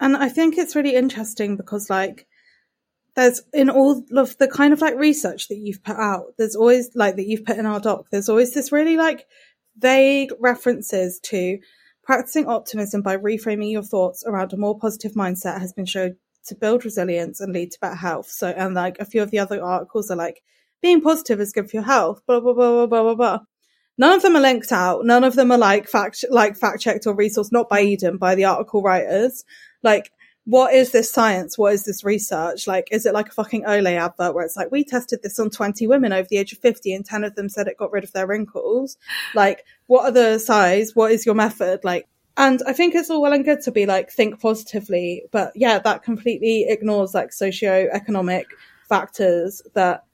And 0.00 0.16
I 0.16 0.28
think 0.28 0.56
it's 0.56 0.76
really 0.76 0.94
interesting 0.94 1.56
because, 1.56 1.88
like, 1.88 2.26
there's 3.14 3.42
in 3.52 3.70
all 3.70 4.04
of 4.14 4.36
the 4.36 4.48
kind 4.48 4.72
of 4.72 4.80
like 4.82 4.96
research 4.96 5.48
that 5.48 5.56
you've 5.56 5.82
put 5.82 5.96
out, 5.96 6.34
there's 6.36 6.54
always 6.54 6.90
like 6.94 7.16
that 7.16 7.26
you've 7.26 7.46
put 7.46 7.58
in 7.58 7.66
our 7.66 7.80
doc, 7.80 8.06
there's 8.10 8.28
always 8.28 8.52
this 8.52 8.72
really 8.72 8.96
like 8.96 9.26
vague 9.78 10.32
references 10.38 11.18
to 11.20 11.58
practicing 12.02 12.46
optimism 12.46 13.02
by 13.02 13.16
reframing 13.16 13.72
your 13.72 13.82
thoughts 13.82 14.22
around 14.26 14.52
a 14.52 14.56
more 14.56 14.78
positive 14.78 15.12
mindset 15.12 15.60
has 15.60 15.72
been 15.72 15.86
shown 15.86 16.16
to 16.46 16.54
build 16.54 16.84
resilience 16.84 17.40
and 17.40 17.52
lead 17.52 17.72
to 17.72 17.80
better 17.80 17.96
health. 17.96 18.28
So, 18.28 18.48
and 18.48 18.74
like 18.74 18.98
a 19.00 19.04
few 19.04 19.22
of 19.22 19.30
the 19.30 19.40
other 19.40 19.62
articles 19.62 20.10
are 20.10 20.16
like, 20.16 20.42
being 20.82 21.00
positive 21.00 21.40
is 21.40 21.52
good 21.52 21.70
for 21.70 21.76
your 21.76 21.84
health, 21.84 22.22
blah, 22.26 22.40
blah, 22.40 22.52
blah, 22.52 22.70
blah, 22.70 22.86
blah, 22.86 23.02
blah, 23.02 23.14
blah. 23.14 23.38
None 23.98 24.12
of 24.12 24.22
them 24.22 24.36
are 24.36 24.40
linked 24.40 24.72
out. 24.72 25.04
None 25.06 25.24
of 25.24 25.36
them 25.36 25.50
are 25.50 25.58
like 25.58 25.88
fact, 25.88 26.24
like 26.30 26.56
fact 26.56 26.82
checked 26.82 27.06
or 27.06 27.16
resourced, 27.16 27.52
not 27.52 27.68
by 27.68 27.80
Eden, 27.80 28.18
by 28.18 28.34
the 28.34 28.44
article 28.44 28.82
writers. 28.82 29.44
Like 29.82 30.12
what 30.46 30.72
is 30.72 30.92
this 30.92 31.10
science? 31.10 31.58
What 31.58 31.74
is 31.74 31.84
this 31.84 32.04
research? 32.04 32.68
Like, 32.68 32.88
is 32.92 33.04
it 33.04 33.12
like 33.12 33.28
a 33.28 33.32
fucking 33.32 33.64
Olay 33.64 33.98
advert 33.98 34.32
where 34.32 34.44
it's 34.44 34.56
like, 34.56 34.70
we 34.70 34.84
tested 34.84 35.20
this 35.22 35.40
on 35.40 35.50
20 35.50 35.88
women 35.88 36.12
over 36.12 36.28
the 36.30 36.38
age 36.38 36.52
of 36.52 36.60
50 36.60 36.94
and 36.94 37.04
10 37.04 37.24
of 37.24 37.34
them 37.34 37.48
said 37.48 37.66
it 37.66 37.76
got 37.76 37.90
rid 37.90 38.04
of 38.04 38.12
their 38.12 38.28
wrinkles? 38.28 38.96
Like, 39.34 39.64
what 39.88 40.04
are 40.04 40.12
the 40.12 40.38
size? 40.38 40.94
What 40.94 41.10
is 41.10 41.26
your 41.26 41.34
method? 41.34 41.80
Like, 41.82 42.06
and 42.36 42.62
I 42.64 42.74
think 42.74 42.94
it's 42.94 43.10
all 43.10 43.20
well 43.20 43.32
and 43.32 43.44
good 43.44 43.60
to 43.62 43.72
be 43.72 43.86
like, 43.86 44.12
think 44.12 44.40
positively. 44.40 45.24
But 45.32 45.50
yeah, 45.56 45.80
that 45.80 46.04
completely 46.04 46.66
ignores 46.68 47.12
like 47.12 47.32
socio-economic 47.32 48.46
factors 48.88 49.62
that 49.74 50.04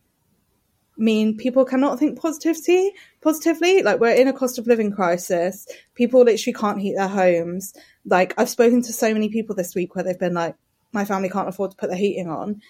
mean 1.03 1.37
people 1.37 1.65
cannot 1.65 1.99
think 1.99 2.19
positivity 2.19 2.93
positively. 3.21 3.83
Like 3.83 4.01
we're 4.01 4.15
in 4.15 4.29
a 4.29 4.33
cost 4.33 4.59
of 4.59 4.67
living 4.67 4.93
crisis. 4.93 5.67
People 5.95 6.23
literally 6.23 6.55
can't 6.55 6.81
heat 6.81 6.95
their 6.97 7.09
homes. 7.09 7.75
Like 8.05 8.35
i've 8.39 8.49
spoken 8.49 8.83
to 8.83 8.93
so 8.93 9.13
many 9.13 9.29
people 9.29 9.55
this 9.55 9.75
week 9.75 9.95
where 9.95 10.05
they've 10.05 10.19
been 10.19 10.35
like 10.35 10.57
my 10.93 11.05
family 11.05 11.29
can't 11.29 11.49
afford 11.49 11.73
to 11.73 11.77
put 11.77 11.91
the 11.91 11.97
heating 11.97 12.29
on. 12.29 12.63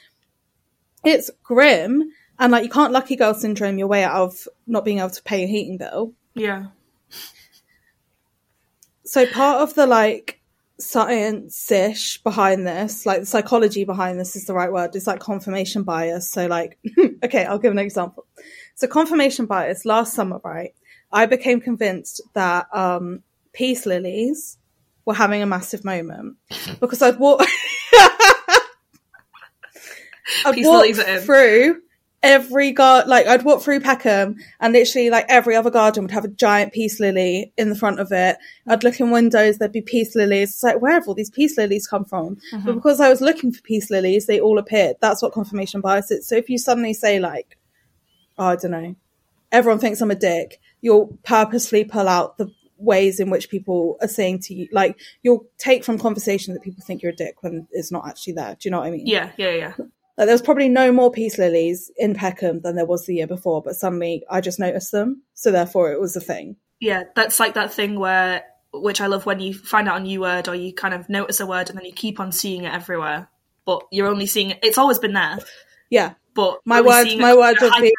It's 1.04 1.30
grim. 1.42 2.10
And 2.38 2.50
like 2.50 2.64
you 2.64 2.70
can't 2.70 2.92
lucky 2.92 3.16
girl 3.16 3.34
syndrome 3.34 3.78
your 3.78 3.88
way 3.88 4.04
out 4.04 4.16
of 4.16 4.48
not 4.66 4.84
being 4.84 4.98
able 4.98 5.10
to 5.10 5.22
pay 5.22 5.44
a 5.44 5.46
heating 5.46 5.78
bill. 5.78 6.14
Yeah. 6.34 6.66
so 9.04 9.26
part 9.26 9.60
of 9.62 9.74
the 9.74 9.86
like 9.86 10.41
science-ish 10.78 12.22
behind 12.22 12.66
this 12.66 13.06
like 13.06 13.20
the 13.20 13.26
psychology 13.26 13.84
behind 13.84 14.18
this 14.18 14.34
is 14.36 14.46
the 14.46 14.54
right 14.54 14.72
word. 14.72 14.94
It's 14.96 15.06
like 15.06 15.20
confirmation 15.20 15.82
bias. 15.84 16.30
So 16.30 16.46
like 16.46 16.78
okay 17.24 17.44
i'll 17.44 17.58
give 17.58 17.72
an 17.72 17.78
example. 17.78 18.26
So 18.74 18.86
confirmation 18.86 19.46
bias 19.46 19.84
last 19.84 20.14
summer 20.14 20.40
right 20.44 20.74
i 21.12 21.26
became 21.26 21.60
convinced 21.60 22.20
that 22.34 22.66
um 22.74 23.22
peace 23.52 23.84
lilies 23.86 24.58
were 25.04 25.14
having 25.14 25.42
a 25.42 25.46
massive 25.46 25.84
moment 25.84 26.36
because 26.80 27.02
i'd 27.02 27.18
walk 27.18 27.44
I'd 30.44 30.54
Peace 30.54 30.66
walk 30.66 30.80
lilies 30.80 30.98
in. 30.98 31.20
through 31.20 31.82
every 32.22 32.70
garden, 32.72 33.10
like 33.10 33.26
I'd 33.26 33.42
walk 33.44 33.62
through 33.62 33.80
Peckham 33.80 34.36
and 34.60 34.72
literally 34.72 35.10
like 35.10 35.26
every 35.28 35.56
other 35.56 35.70
garden 35.70 36.04
would 36.04 36.12
have 36.12 36.24
a 36.24 36.28
giant 36.28 36.72
peace 36.72 37.00
lily 37.00 37.52
in 37.56 37.68
the 37.68 37.74
front 37.74 37.98
of 37.98 38.12
it. 38.12 38.36
I'd 38.68 38.84
look 38.84 39.00
in 39.00 39.10
windows, 39.10 39.58
there'd 39.58 39.72
be 39.72 39.82
peace 39.82 40.14
lilies. 40.14 40.50
It's 40.50 40.62
like, 40.62 40.80
where 40.80 40.92
have 40.92 41.08
all 41.08 41.14
these 41.14 41.30
peace 41.30 41.58
lilies 41.58 41.86
come 41.86 42.04
from? 42.04 42.38
But 42.50 42.58
uh-huh. 42.58 42.72
because 42.72 43.00
I 43.00 43.08
was 43.08 43.20
looking 43.20 43.52
for 43.52 43.60
peace 43.62 43.90
lilies, 43.90 44.26
they 44.26 44.40
all 44.40 44.58
appeared. 44.58 44.96
That's 45.00 45.22
what 45.22 45.32
confirmation 45.32 45.80
bias 45.80 46.10
is. 46.10 46.28
So 46.28 46.36
if 46.36 46.48
you 46.48 46.58
suddenly 46.58 46.94
say 46.94 47.18
like, 47.18 47.58
oh, 48.38 48.46
I 48.46 48.56
don't 48.56 48.70
know, 48.70 48.94
everyone 49.50 49.80
thinks 49.80 50.00
I'm 50.00 50.10
a 50.10 50.16
dick, 50.16 50.60
you'll 50.80 51.18
purposely 51.24 51.84
pull 51.84 52.08
out 52.08 52.38
the 52.38 52.52
ways 52.78 53.20
in 53.20 53.30
which 53.30 53.48
people 53.48 53.96
are 54.00 54.08
saying 54.08 54.40
to 54.40 54.54
you, 54.54 54.68
like 54.72 54.98
you'll 55.22 55.46
take 55.58 55.84
from 55.84 55.98
conversation 55.98 56.54
that 56.54 56.62
people 56.62 56.84
think 56.84 57.02
you're 57.02 57.12
a 57.12 57.16
dick 57.16 57.42
when 57.42 57.66
it's 57.72 57.92
not 57.92 58.06
actually 58.06 58.34
there. 58.34 58.56
Do 58.58 58.68
you 58.68 58.70
know 58.70 58.80
what 58.80 58.86
I 58.86 58.90
mean? 58.90 59.06
Yeah, 59.06 59.30
yeah, 59.36 59.50
yeah. 59.50 59.74
Like 60.22 60.28
there 60.28 60.34
was 60.34 60.42
probably 60.42 60.68
no 60.68 60.92
more 60.92 61.10
peace 61.10 61.36
lilies 61.36 61.90
in 61.96 62.14
Peckham 62.14 62.60
than 62.60 62.76
there 62.76 62.86
was 62.86 63.06
the 63.06 63.14
year 63.16 63.26
before, 63.26 63.60
but 63.60 63.74
suddenly 63.74 64.22
I 64.30 64.40
just 64.40 64.60
noticed 64.60 64.92
them. 64.92 65.22
So 65.34 65.50
therefore 65.50 65.90
it 65.90 66.00
was 66.00 66.14
a 66.14 66.20
thing. 66.20 66.54
Yeah, 66.78 67.02
that's 67.16 67.40
like 67.40 67.54
that 67.54 67.72
thing 67.72 67.98
where, 67.98 68.44
which 68.72 69.00
I 69.00 69.08
love 69.08 69.26
when 69.26 69.40
you 69.40 69.52
find 69.52 69.88
out 69.88 69.96
a 69.96 70.04
new 70.04 70.20
word 70.20 70.46
or 70.46 70.54
you 70.54 70.72
kind 70.74 70.94
of 70.94 71.08
notice 71.08 71.40
a 71.40 71.46
word 71.46 71.70
and 71.70 71.76
then 71.76 71.86
you 71.86 71.92
keep 71.92 72.20
on 72.20 72.30
seeing 72.30 72.62
it 72.62 72.72
everywhere, 72.72 73.28
but 73.64 73.82
you're 73.90 74.06
only 74.06 74.26
seeing 74.26 74.50
it. 74.50 74.60
It's 74.62 74.78
always 74.78 75.00
been 75.00 75.14
there, 75.14 75.38
Yeah. 75.90 76.14
but 76.34 76.60
My 76.64 76.76
you're 76.76 76.86
word- 76.86 77.18
my 77.18 77.32
it- 77.32 77.38
word 77.38 77.56
you're 77.60 77.70
would 77.70 77.82
be-. 77.82 77.92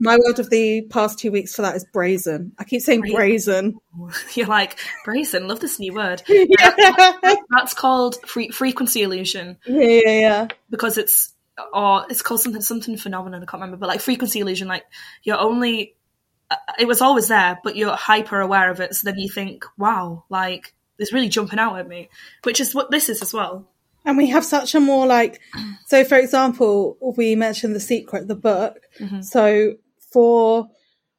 My 0.00 0.16
word 0.16 0.38
of 0.38 0.50
the 0.50 0.82
past 0.82 1.18
two 1.18 1.30
weeks 1.30 1.54
for 1.54 1.62
that 1.62 1.76
is 1.76 1.86
brazen. 1.92 2.52
I 2.58 2.64
keep 2.64 2.82
saying 2.82 3.02
brazen. 3.02 3.78
You're 4.34 4.46
like 4.46 4.78
brazen. 5.04 5.48
Love 5.48 5.60
this 5.60 5.78
new 5.78 5.94
word. 5.94 6.22
yeah, 6.28 7.12
That's 7.50 7.74
called 7.74 8.16
fre- 8.26 8.52
frequency 8.52 9.02
illusion 9.02 9.58
yeah, 9.66 10.00
yeah. 10.04 10.20
yeah. 10.20 10.48
because 10.70 10.98
it's 10.98 11.32
or 11.72 12.04
it's 12.10 12.22
called 12.22 12.40
something 12.40 12.62
something 12.62 12.96
phenomenon. 12.96 13.42
I 13.42 13.46
can't 13.46 13.60
remember, 13.60 13.76
but 13.78 13.88
like 13.88 14.00
frequency 14.00 14.40
illusion, 14.40 14.68
like 14.68 14.84
you're 15.22 15.38
only 15.38 15.96
uh, 16.50 16.56
it 16.78 16.86
was 16.86 17.00
always 17.00 17.28
there, 17.28 17.58
but 17.64 17.76
you're 17.76 17.96
hyper 17.96 18.40
aware 18.40 18.70
of 18.70 18.80
it. 18.80 18.94
So 18.94 19.10
then 19.10 19.18
you 19.18 19.28
think, 19.28 19.64
wow, 19.76 20.24
like 20.28 20.74
it's 20.98 21.12
really 21.12 21.28
jumping 21.28 21.58
out 21.58 21.78
at 21.78 21.88
me, 21.88 22.08
which 22.44 22.60
is 22.60 22.74
what 22.74 22.90
this 22.90 23.08
is 23.08 23.22
as 23.22 23.32
well. 23.32 23.68
And 24.06 24.16
we 24.16 24.28
have 24.28 24.44
such 24.44 24.74
a 24.76 24.80
more 24.80 25.04
like, 25.06 25.40
so 25.86 26.04
for 26.04 26.16
example, 26.16 26.96
we 27.16 27.34
mentioned 27.34 27.74
The 27.74 27.80
Secret, 27.80 28.28
the 28.28 28.36
book. 28.36 28.78
Mm-hmm. 29.00 29.22
So 29.22 29.74
for, 30.12 30.68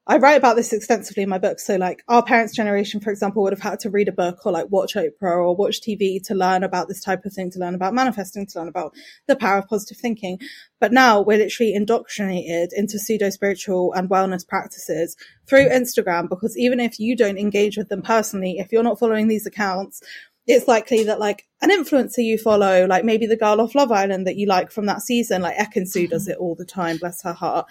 I 0.07 0.17
write 0.19 0.37
about 0.37 0.55
this 0.55 0.71
extensively 0.71 1.23
in 1.23 1.29
my 1.29 1.37
book. 1.37 1.59
So 1.59 1.75
like 1.75 2.01
our 2.07 2.23
parents' 2.23 2.55
generation, 2.55 3.01
for 3.01 3.11
example, 3.11 3.43
would 3.43 3.51
have 3.51 3.61
had 3.61 3.81
to 3.81 3.89
read 3.89 4.07
a 4.07 4.13
book 4.13 4.45
or 4.45 4.53
like 4.53 4.67
watch 4.69 4.93
Oprah 4.93 5.11
or 5.21 5.53
watch 5.53 5.81
TV 5.81 6.23
to 6.27 6.33
learn 6.33 6.63
about 6.63 6.87
this 6.87 7.03
type 7.03 7.25
of 7.25 7.33
thing, 7.33 7.51
to 7.51 7.59
learn 7.59 7.75
about 7.75 7.93
manifesting, 7.93 8.45
to 8.47 8.59
learn 8.59 8.69
about 8.69 8.93
the 9.27 9.35
power 9.35 9.57
of 9.57 9.67
positive 9.67 9.97
thinking. 9.97 10.39
But 10.79 10.93
now 10.93 11.19
we're 11.19 11.39
literally 11.39 11.73
indoctrinated 11.73 12.71
into 12.71 12.99
pseudo 12.99 13.29
spiritual 13.31 13.91
and 13.91 14.09
wellness 14.09 14.47
practices 14.47 15.17
through 15.45 15.67
Instagram 15.67 16.29
because 16.29 16.57
even 16.57 16.79
if 16.79 17.01
you 17.01 17.17
don't 17.17 17.37
engage 17.37 17.75
with 17.75 17.89
them 17.89 18.01
personally, 18.01 18.59
if 18.59 18.71
you're 18.71 18.81
not 18.81 18.97
following 18.97 19.27
these 19.27 19.45
accounts, 19.45 20.01
it's 20.47 20.67
likely 20.67 21.03
that 21.03 21.19
like 21.19 21.45
an 21.61 21.69
influencer 21.69 22.23
you 22.23 22.37
follow, 22.37 22.85
like 22.85 23.03
maybe 23.03 23.25
the 23.25 23.35
girl 23.35 23.59
off 23.59 23.75
Love 23.75 23.91
Island 23.91 24.25
that 24.25 24.37
you 24.37 24.47
like 24.47 24.71
from 24.71 24.85
that 24.85 25.01
season, 25.01 25.41
like 25.41 25.57
Ekin 25.57 25.83
does 26.09 26.23
mm-hmm. 26.23 26.31
it 26.31 26.37
all 26.37 26.55
the 26.55 26.65
time, 26.65 26.97
bless 26.97 27.21
her 27.23 27.33
heart. 27.33 27.67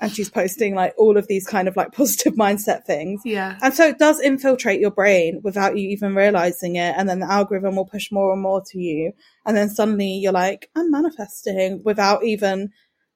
And 0.00 0.10
she's 0.10 0.30
posting 0.30 0.74
like 0.74 0.94
all 0.98 1.16
of 1.16 1.26
these 1.26 1.46
kind 1.46 1.66
of 1.68 1.76
like 1.76 1.92
positive 1.96 2.34
mindset 2.34 2.84
things. 2.84 3.22
Yeah. 3.24 3.58
And 3.60 3.74
so 3.74 3.88
it 3.88 3.98
does 3.98 4.20
infiltrate 4.20 4.80
your 4.80 4.90
brain 4.92 5.40
without 5.42 5.76
you 5.76 5.88
even 5.90 6.14
realizing 6.14 6.76
it. 6.76 6.94
And 6.96 7.08
then 7.08 7.20
the 7.20 7.30
algorithm 7.30 7.76
will 7.76 7.86
push 7.86 8.12
more 8.12 8.32
and 8.32 8.42
more 8.42 8.62
to 8.66 8.78
you. 8.78 9.12
And 9.44 9.56
then 9.56 9.68
suddenly 9.68 10.14
you're 10.14 10.32
like, 10.32 10.70
I'm 10.76 10.90
manifesting 10.90 11.82
without 11.84 12.24
even, 12.24 12.70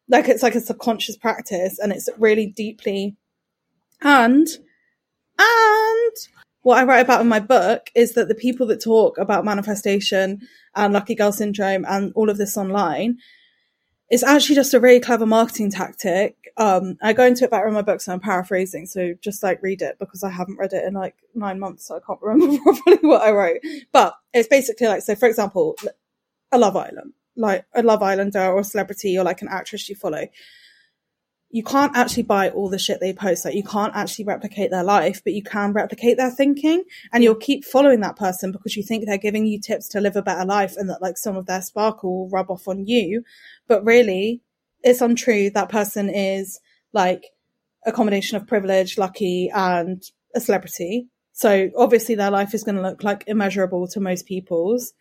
like, 0.08 0.28
it's 0.28 0.42
like 0.42 0.54
a 0.54 0.60
subconscious 0.60 1.16
practice 1.16 1.78
and 1.78 1.92
it's 1.92 2.08
really 2.18 2.46
deeply. 2.46 3.16
And, 4.00 4.46
and 5.38 6.16
what 6.66 6.78
I 6.78 6.82
write 6.82 6.98
about 7.04 7.20
in 7.20 7.28
my 7.28 7.38
book 7.38 7.92
is 7.94 8.14
that 8.14 8.26
the 8.26 8.34
people 8.34 8.66
that 8.66 8.82
talk 8.82 9.18
about 9.18 9.44
manifestation 9.44 10.48
and 10.74 10.92
lucky 10.92 11.14
girl 11.14 11.30
syndrome 11.30 11.84
and 11.88 12.12
all 12.16 12.28
of 12.28 12.38
this 12.38 12.56
online 12.56 13.18
is 14.10 14.24
actually 14.24 14.56
just 14.56 14.74
a 14.74 14.80
really 14.80 14.98
clever 14.98 15.26
marketing 15.26 15.70
tactic. 15.70 16.52
Um, 16.56 16.98
I 17.00 17.12
go 17.12 17.24
into 17.24 17.44
it 17.44 17.52
better 17.52 17.68
in 17.68 17.74
my 17.74 17.82
book, 17.82 18.00
so 18.00 18.12
I'm 18.12 18.18
paraphrasing. 18.18 18.86
So 18.86 19.14
just 19.20 19.44
like 19.44 19.62
read 19.62 19.80
it 19.80 20.00
because 20.00 20.24
I 20.24 20.30
haven't 20.30 20.58
read 20.58 20.72
it 20.72 20.84
in 20.84 20.94
like 20.94 21.14
nine 21.36 21.60
months, 21.60 21.86
so 21.86 21.98
I 21.98 22.00
can't 22.04 22.20
remember 22.20 22.58
properly 22.64 22.98
what 23.02 23.22
I 23.22 23.30
wrote. 23.30 23.58
But 23.92 24.16
it's 24.34 24.48
basically 24.48 24.88
like, 24.88 25.02
so 25.02 25.14
for 25.14 25.28
example, 25.28 25.76
a 26.50 26.58
Love 26.58 26.74
Island, 26.74 27.12
like 27.36 27.64
a 27.76 27.82
Love 27.84 28.02
Islander 28.02 28.44
or 28.44 28.58
a 28.58 28.64
celebrity 28.64 29.16
or 29.16 29.22
like 29.22 29.40
an 29.40 29.48
actress 29.48 29.88
you 29.88 29.94
follow. 29.94 30.26
You 31.50 31.62
can't 31.62 31.96
actually 31.96 32.24
buy 32.24 32.50
all 32.50 32.68
the 32.68 32.78
shit 32.78 33.00
they 33.00 33.12
post. 33.12 33.44
Like 33.44 33.54
you 33.54 33.62
can't 33.62 33.94
actually 33.94 34.24
replicate 34.24 34.70
their 34.70 34.82
life, 34.82 35.22
but 35.24 35.32
you 35.32 35.42
can 35.42 35.72
replicate 35.72 36.16
their 36.16 36.30
thinking 36.30 36.84
and 37.12 37.22
you'll 37.22 37.34
keep 37.36 37.64
following 37.64 38.00
that 38.00 38.16
person 38.16 38.52
because 38.52 38.76
you 38.76 38.82
think 38.82 39.06
they're 39.06 39.16
giving 39.16 39.46
you 39.46 39.60
tips 39.60 39.88
to 39.88 40.00
live 40.00 40.16
a 40.16 40.22
better 40.22 40.44
life 40.44 40.76
and 40.76 40.90
that 40.90 41.00
like 41.00 41.16
some 41.16 41.36
of 41.36 41.46
their 41.46 41.62
sparkle 41.62 42.18
will 42.18 42.28
rub 42.28 42.50
off 42.50 42.68
on 42.68 42.84
you. 42.86 43.22
But 43.68 43.84
really, 43.84 44.42
it's 44.82 45.00
untrue. 45.00 45.50
That 45.50 45.68
person 45.68 46.10
is 46.10 46.60
like 46.92 47.26
a 47.86 47.92
combination 47.92 48.36
of 48.36 48.46
privilege, 48.46 48.98
lucky, 48.98 49.50
and 49.54 50.02
a 50.34 50.40
celebrity. 50.40 51.08
So 51.32 51.70
obviously 51.76 52.14
their 52.14 52.30
life 52.30 52.54
is 52.54 52.64
going 52.64 52.76
to 52.76 52.82
look 52.82 53.04
like 53.04 53.24
immeasurable 53.26 53.88
to 53.88 54.00
most 54.00 54.26
people's. 54.26 54.94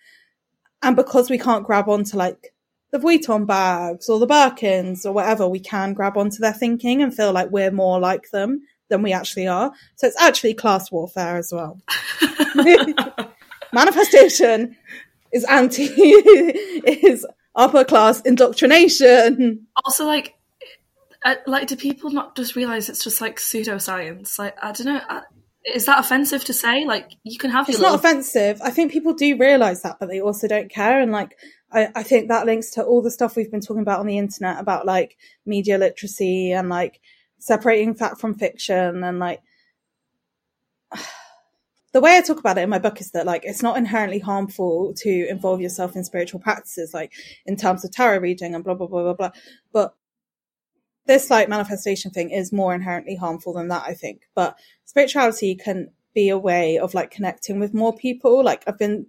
And 0.82 0.96
because 0.96 1.30
we 1.30 1.38
can't 1.38 1.66
grab 1.66 1.90
onto 1.90 2.18
like 2.18 2.54
the 2.96 3.06
Vuitton 3.06 3.46
bags 3.46 4.08
or 4.08 4.20
the 4.20 4.28
Birkins 4.28 5.06
or 5.06 5.12
whatever, 5.12 5.48
we 5.48 5.60
can 5.60 5.94
grab 5.94 6.18
onto 6.18 6.38
their 6.38 6.54
thinking 6.54 7.02
and 7.02 7.14
feel 7.14 7.34
like 7.34 7.52
we're 7.52 7.72
more 7.72 8.00
like 8.00 8.30
them 8.32 8.62
than 8.90 9.02
we 9.02 9.12
actually 9.12 9.48
are. 9.48 9.74
So 9.96 10.08
it's 10.08 10.22
actually 10.22 10.54
class 10.54 10.92
warfare 10.92 11.36
as 11.36 11.52
well. 11.52 11.82
Manifestation 13.74 14.78
is 15.34 15.44
anti, 15.44 15.84
is 15.94 17.28
upper 17.54 17.84
class 17.84 18.22
indoctrination. 18.22 19.68
Also, 19.84 20.06
like, 20.06 20.36
uh, 21.26 21.36
like, 21.48 21.68
do 21.68 21.76
people 21.76 22.12
not 22.12 22.38
just 22.38 22.56
realize 22.56 22.88
it's 22.88 23.04
just 23.04 23.20
like 23.20 23.40
pseudoscience? 23.40 24.40
Like, 24.40 24.56
I 24.64 24.72
don't 24.72 24.88
know. 24.88 25.02
Uh, 25.10 25.22
is 25.66 25.86
that 25.88 26.00
offensive 26.00 26.46
to 26.46 26.54
say? 26.54 26.86
Like, 26.86 27.12
you 27.24 27.38
can 27.38 27.52
have 27.52 27.68
It's 27.68 27.80
not 27.80 27.92
little 27.92 28.00
offensive. 28.00 28.62
I 28.64 28.70
think 28.70 28.94
people 28.94 29.14
do 29.14 29.36
realize 29.38 29.82
that, 29.82 29.98
but 30.00 30.08
they 30.08 30.22
also 30.22 30.48
don't 30.48 30.70
care. 30.72 31.02
And 31.02 31.12
like, 31.12 31.36
I, 31.76 31.92
I 31.94 32.04
think 32.04 32.30
that 32.30 32.46
links 32.46 32.72
to 32.72 32.84
all 32.84 33.02
the 33.02 33.12
stuff 33.12 33.36
we've 33.36 33.52
been 33.52 33.60
talking 33.60 33.82
about 33.82 34.00
on 34.00 34.08
the 34.08 34.18
internet 34.18 34.60
about 34.60 34.86
like 34.86 35.18
media 35.46 35.78
literacy 35.78 36.54
and 36.54 36.70
like 36.70 37.02
separating 37.38 37.94
fact 37.94 38.20
from 38.20 38.34
fiction 38.34 39.04
and 39.04 39.20
like, 39.20 39.42
the 41.92 42.00
way 42.02 42.18
I 42.18 42.22
talk 42.22 42.40
about 42.40 42.58
it 42.58 42.62
in 42.62 42.70
my 42.70 42.80
book 42.80 43.02
is 43.02 43.12
that 43.12 43.26
like 43.26 43.44
it's 43.44 43.62
not 43.62 43.78
inherently 43.78 44.20
harmful 44.20 44.94
to 44.98 45.28
involve 45.30 45.60
yourself 45.60 45.98
in 45.98 46.06
spiritual 46.06 46.40
practices, 46.40 46.94
like 46.94 47.12
in 47.46 47.58
terms 47.58 47.84
of 47.84 47.92
tarot 47.92 48.20
reading 48.20 48.56
and 48.56 48.64
blah 48.64 48.74
blah 48.74 48.88
blah 48.88 49.04
blah 49.04 49.14
blah. 49.14 49.32
But 49.74 49.94
this 51.08 51.30
like 51.30 51.50
manifestation 51.50 52.12
thing 52.12 52.32
is 52.32 52.54
more 52.54 52.74
inherently 52.74 53.16
harmful 53.16 53.54
than 53.54 53.68
that, 53.68 53.84
I 53.86 53.94
think. 53.94 54.22
But 54.34 54.58
spirituality 54.86 55.56
can 55.56 55.90
be 56.14 56.30
a 56.30 56.38
way 56.38 56.78
of 56.78 56.94
like 56.94 57.12
connecting 57.12 57.60
with 57.60 57.74
more 57.74 57.96
people. 57.96 58.44
Like 58.44 58.64
I've 58.66 58.80
been 58.80 59.08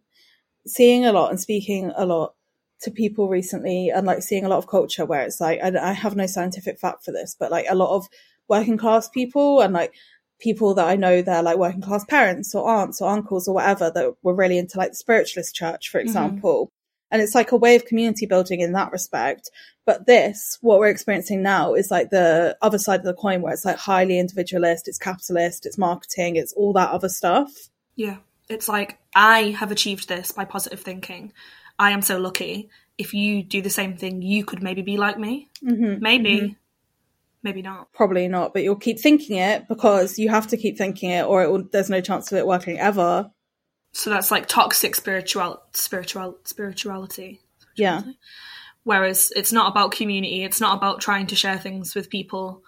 seeing 0.67 1.07
a 1.07 1.13
lot 1.13 1.31
and 1.31 1.41
speaking 1.41 1.93
a 1.97 2.05
lot 2.05 2.35
to 2.83 2.91
people 2.91 3.29
recently 3.29 3.91
and 3.91 4.07
like 4.07 4.23
seeing 4.23 4.45
a 4.45 4.49
lot 4.49 4.59
of 4.59 4.67
culture 4.67 5.05
where 5.05 5.23
it's 5.23 5.41
like 5.41 5.61
I, 5.63 5.73
I 5.91 5.93
have 5.93 6.17
no 6.17 6.27
scientific 6.27 6.79
fact 6.79 7.05
for 7.05 7.13
this 7.13 7.35
but 7.39 7.51
like 7.51 7.67
a 7.69 7.75
lot 7.75 7.95
of 7.95 8.07
working 8.49 8.77
class 8.77 9.09
people 9.09 9.61
and 9.61 9.73
like 9.73 9.95
people 10.39 10.75
that 10.75 10.87
I 10.87 10.97
know 10.97 11.23
they're 11.23 11.43
like 11.43 11.59
working 11.59 11.81
class 11.81 12.05
parents 12.05 12.55
or 12.55 12.69
aunts 12.69 13.01
or 13.01 13.11
uncles 13.11 13.49
or 13.49 13.55
whatever 13.55 13.91
that 13.91 14.15
were 14.23 14.35
really 14.35 14.59
into 14.59 14.79
like 14.79 14.91
the 14.91 14.97
spiritualist 14.97 15.55
church, 15.55 15.89
for 15.89 15.99
example. 15.99 16.67
Mm-hmm. 16.67 16.73
And 17.13 17.23
it's 17.23 17.35
like 17.35 17.53
a 17.53 17.57
way 17.57 17.77
of 17.77 17.87
community 17.87 18.27
building 18.27 18.61
in 18.61 18.73
that 18.73 18.93
respect. 18.93 19.51
But 19.87 20.07
this, 20.07 20.59
what 20.61 20.81
we're 20.81 20.89
experiencing 20.89 21.43
now 21.43 21.75
is 21.75 21.91
like 21.91 22.11
the 22.11 22.57
other 22.61 22.79
side 22.79 23.01
of 23.01 23.07
the 23.07 23.15
coin 23.15 23.43
where 23.43 23.53
it's 23.53 23.65
like 23.65 23.77
highly 23.77 24.19
individualist, 24.19 24.89
it's 24.89 24.99
capitalist, 24.99 25.67
it's 25.67 25.79
marketing, 25.79 26.37
it's 26.37 26.53
all 26.55 26.73
that 26.73 26.91
other 26.91 27.09
stuff. 27.09 27.51
Yeah. 27.95 28.17
It's 28.49 28.69
like, 28.69 28.99
I 29.15 29.51
have 29.59 29.71
achieved 29.71 30.09
this 30.09 30.33
by 30.33 30.45
positive 30.45 30.81
thinking. 30.81 31.33
I 31.79 31.91
am 31.91 32.03
so 32.03 32.19
lucky. 32.19 32.71
If 32.99 33.13
you 33.13 33.43
do 33.43 33.61
the 33.61 33.71
same 33.71 33.97
thing, 33.97 34.23
you 34.23 34.45
could 34.45 34.63
maybe 34.63 34.83
be 34.83 34.97
like 34.97 35.19
me. 35.19 35.51
Mm-hmm. 35.65 36.03
Maybe. 36.03 36.41
Mm-hmm. 36.41 36.53
Maybe 37.43 37.63
not. 37.63 37.93
Probably 37.93 38.27
not, 38.27 38.53
but 38.53 38.65
you'll 38.65 38.75
keep 38.75 38.99
thinking 38.99 39.37
it 39.37 39.69
because 39.69 40.19
you 40.19 40.29
have 40.31 40.49
to 40.49 40.57
keep 40.57 40.77
thinking 40.77 41.11
it 41.11 41.25
or 41.25 41.43
it 41.43 41.51
will, 41.51 41.65
there's 41.71 41.91
no 41.91 42.01
chance 42.01 42.33
of 42.33 42.39
it 42.39 42.47
working 42.47 42.79
ever. 42.79 43.31
So 43.93 44.11
that's 44.11 44.31
like 44.31 44.47
toxic 44.49 44.97
spiritual 44.97 45.63
spiritual 45.73 46.39
spirituality. 46.45 47.41
Yeah. 47.77 48.03
Whereas 48.83 49.33
it's 49.37 49.53
not 49.53 49.71
about 49.71 49.93
community, 49.93 50.43
it's 50.43 50.61
not 50.61 50.77
about 50.77 51.01
trying 51.01 51.29
to 51.29 51.37
share 51.37 51.59
things 51.59 51.95
with 51.95 52.11
people. 52.11 52.63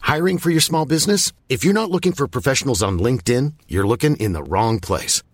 Hiring 0.00 0.38
for 0.38 0.50
your 0.50 0.60
small 0.60 0.84
business? 0.84 1.32
If 1.48 1.64
you're 1.64 1.74
not 1.74 1.90
looking 1.90 2.12
for 2.12 2.28
professionals 2.28 2.82
on 2.82 2.98
LinkedIn, 2.98 3.54
you're 3.68 3.86
looking 3.86 4.16
in 4.16 4.32
the 4.32 4.42
wrong 4.42 4.78
place. 4.80 5.22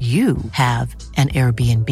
you 0.00 0.36
have 0.52 0.96
an 1.18 1.28
Airbnb. 1.28 1.90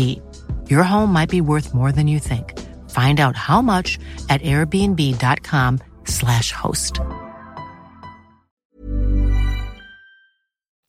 Your 0.71 0.83
home 0.83 1.12
might 1.12 1.29
be 1.29 1.42
worth 1.42 1.75
more 1.75 1.92
than 1.92 2.09
you 2.09 2.18
think. 2.18 2.59
Find 2.88 3.21
out 3.21 3.37
how 3.37 3.61
much 3.61 3.99
at 4.31 4.40
airbnb.com/slash 4.40 6.53
host. 6.53 7.01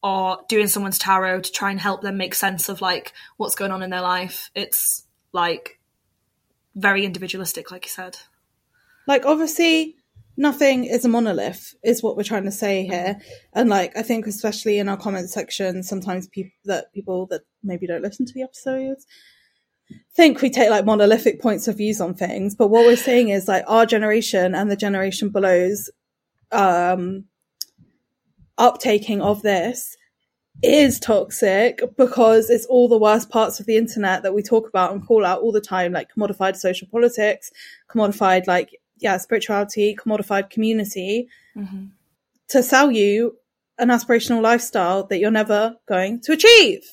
Or 0.02 0.38
doing 0.48 0.68
someone's 0.68 0.98
tarot 0.98 1.42
to 1.42 1.52
try 1.52 1.72
and 1.72 1.80
help 1.80 2.02
them 2.02 2.16
make 2.16 2.36
sense 2.36 2.70
of 2.70 2.82
like 2.82 3.12
what's 3.36 3.56
going 3.56 3.72
on 3.72 3.84
in 3.84 3.90
their 3.90 4.00
life. 4.00 4.50
It's 4.56 5.06
like 5.34 5.78
very 6.74 7.04
individualistic, 7.04 7.70
like 7.70 7.84
you 7.84 7.92
said. 7.92 8.16
Like 9.08 9.26
obviously 9.26 9.98
nothing 10.40 10.86
is 10.86 11.04
a 11.04 11.10
monolith 11.10 11.76
is 11.84 12.02
what 12.02 12.16
we're 12.16 12.24
trying 12.24 12.46
to 12.46 12.52
say 12.52 12.86
here. 12.86 13.20
And 13.54 13.70
like 13.70 13.96
i 13.98 14.02
think 14.02 14.26
especially 14.26 14.80
in 14.80 14.90
our 14.90 14.98
comment 14.98 15.30
section 15.30 15.84
sometimes 15.84 16.28
people 16.28 16.52
that 16.66 16.92
people 16.94 17.28
that 17.28 17.42
maybe 17.62 17.86
don't 17.86 18.02
listen 18.02 18.26
to 18.26 18.34
the 18.34 18.44
episodes 18.44 19.06
think 20.16 20.42
we 20.42 20.50
take 20.50 20.70
like 20.70 20.86
monolithic 20.86 21.42
points 21.42 21.68
of 21.68 21.78
views 21.78 22.00
on 22.00 22.14
things. 22.14 22.56
But 22.56 22.68
what 22.68 22.86
we're 22.86 22.96
saying 22.96 23.30
is 23.30 23.48
like 23.48 23.64
our 23.68 23.86
generation 23.86 24.54
and 24.56 24.70
the 24.70 24.76
generation 24.76 25.30
below's 25.30 25.90
um 26.52 27.26
uptaking 28.60 29.22
of 29.22 29.42
this 29.42 29.98
is 30.62 31.00
toxic 31.00 31.82
because 31.98 32.50
it's 32.50 32.66
all 32.66 32.88
the 32.90 32.98
worst 32.98 33.30
parts 33.30 33.60
of 33.60 33.66
the 33.66 33.78
internet 33.78 34.24
that 34.24 34.34
we 34.34 34.42
talk 34.42 34.68
about 34.68 34.92
and 34.92 35.06
call 35.06 35.26
out 35.26 35.42
all 35.42 35.54
the 35.54 35.62
time 35.62 35.94
like 35.94 36.10
commodified 36.14 36.56
social 36.58 36.88
politics 36.92 37.50
commodified 37.90 38.46
like 38.46 38.72
yeah, 39.00 39.18
spirituality, 39.18 39.96
commodified 39.96 40.50
community 40.50 41.28
mm-hmm. 41.56 41.86
to 42.50 42.64
sell 42.64 42.92
you 42.92 43.38
an 43.78 43.90
aspirational 43.90 44.42
lifestyle 44.42 45.06
that 45.08 45.20
you're 45.20 45.32
never 45.32 45.76
going 45.88 46.20
to 46.22 46.34
achieve. 46.34 46.84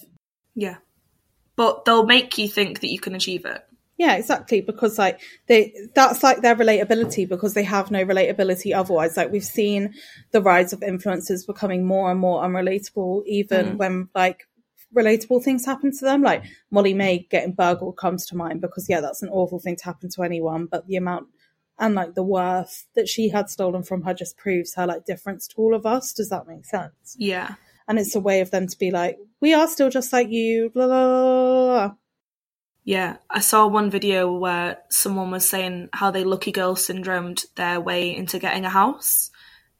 Yeah. 0.54 0.76
But 1.56 1.84
they'll 1.84 2.06
make 2.06 2.38
you 2.38 2.48
think 2.48 2.80
that 2.80 2.90
you 2.90 3.00
can 3.00 3.14
achieve 3.14 3.44
it. 3.44 3.62
Yeah, 3.98 4.16
exactly. 4.16 4.60
Because 4.60 4.98
like 4.98 5.20
they, 5.46 5.74
that's 5.94 6.22
like 6.22 6.42
their 6.42 6.54
relatability 6.54 7.26
because 7.28 7.54
they 7.54 7.64
have 7.64 7.90
no 7.90 8.04
relatability 8.04 8.76
otherwise. 8.76 9.16
Like 9.16 9.32
we've 9.32 9.42
seen 9.42 9.94
the 10.32 10.42
rise 10.42 10.72
of 10.72 10.80
influencers 10.80 11.46
becoming 11.46 11.86
more 11.86 12.10
and 12.10 12.20
more 12.20 12.42
unrelatable, 12.42 13.24
even 13.26 13.66
mm. 13.66 13.76
when 13.76 14.08
like 14.14 14.46
relatable 14.94 15.42
things 15.42 15.64
happen 15.64 15.92
to 15.92 16.04
them. 16.04 16.22
Like 16.22 16.44
Molly-Mae 16.70 17.26
getting 17.30 17.54
burgled 17.54 17.96
comes 17.96 18.26
to 18.26 18.36
mind 18.36 18.60
because 18.60 18.86
yeah, 18.88 19.00
that's 19.00 19.22
an 19.22 19.30
awful 19.30 19.58
thing 19.58 19.76
to 19.76 19.84
happen 19.84 20.10
to 20.10 20.22
anyone. 20.22 20.66
But 20.66 20.86
the 20.86 20.96
amount 20.96 21.28
and 21.78 21.94
like 21.94 22.14
the 22.14 22.22
worth 22.22 22.86
that 22.94 23.08
she 23.08 23.28
had 23.28 23.50
stolen 23.50 23.82
from 23.82 24.02
her 24.02 24.14
just 24.14 24.36
proves 24.36 24.74
her 24.74 24.86
like 24.86 25.04
difference 25.04 25.46
to 25.48 25.56
all 25.58 25.74
of 25.74 25.86
us. 25.86 26.12
Does 26.12 26.30
that 26.30 26.48
make 26.48 26.64
sense? 26.64 27.16
Yeah. 27.18 27.54
And 27.88 27.98
it's 27.98 28.14
a 28.14 28.20
way 28.20 28.40
of 28.40 28.50
them 28.50 28.66
to 28.66 28.78
be 28.78 28.90
like, 28.90 29.18
we 29.40 29.54
are 29.54 29.68
still 29.68 29.90
just 29.90 30.12
like 30.12 30.28
you, 30.28 30.70
blah, 30.70 30.86
blah, 30.86 31.06
blah. 31.06 31.94
Yeah, 32.84 33.16
I 33.28 33.40
saw 33.40 33.66
one 33.66 33.90
video 33.90 34.32
where 34.32 34.78
someone 34.90 35.32
was 35.32 35.48
saying 35.48 35.88
how 35.92 36.12
they 36.12 36.22
lucky 36.22 36.52
girl 36.52 36.76
syndromed 36.76 37.44
their 37.56 37.80
way 37.80 38.14
into 38.14 38.38
getting 38.38 38.64
a 38.64 38.70
house. 38.70 39.30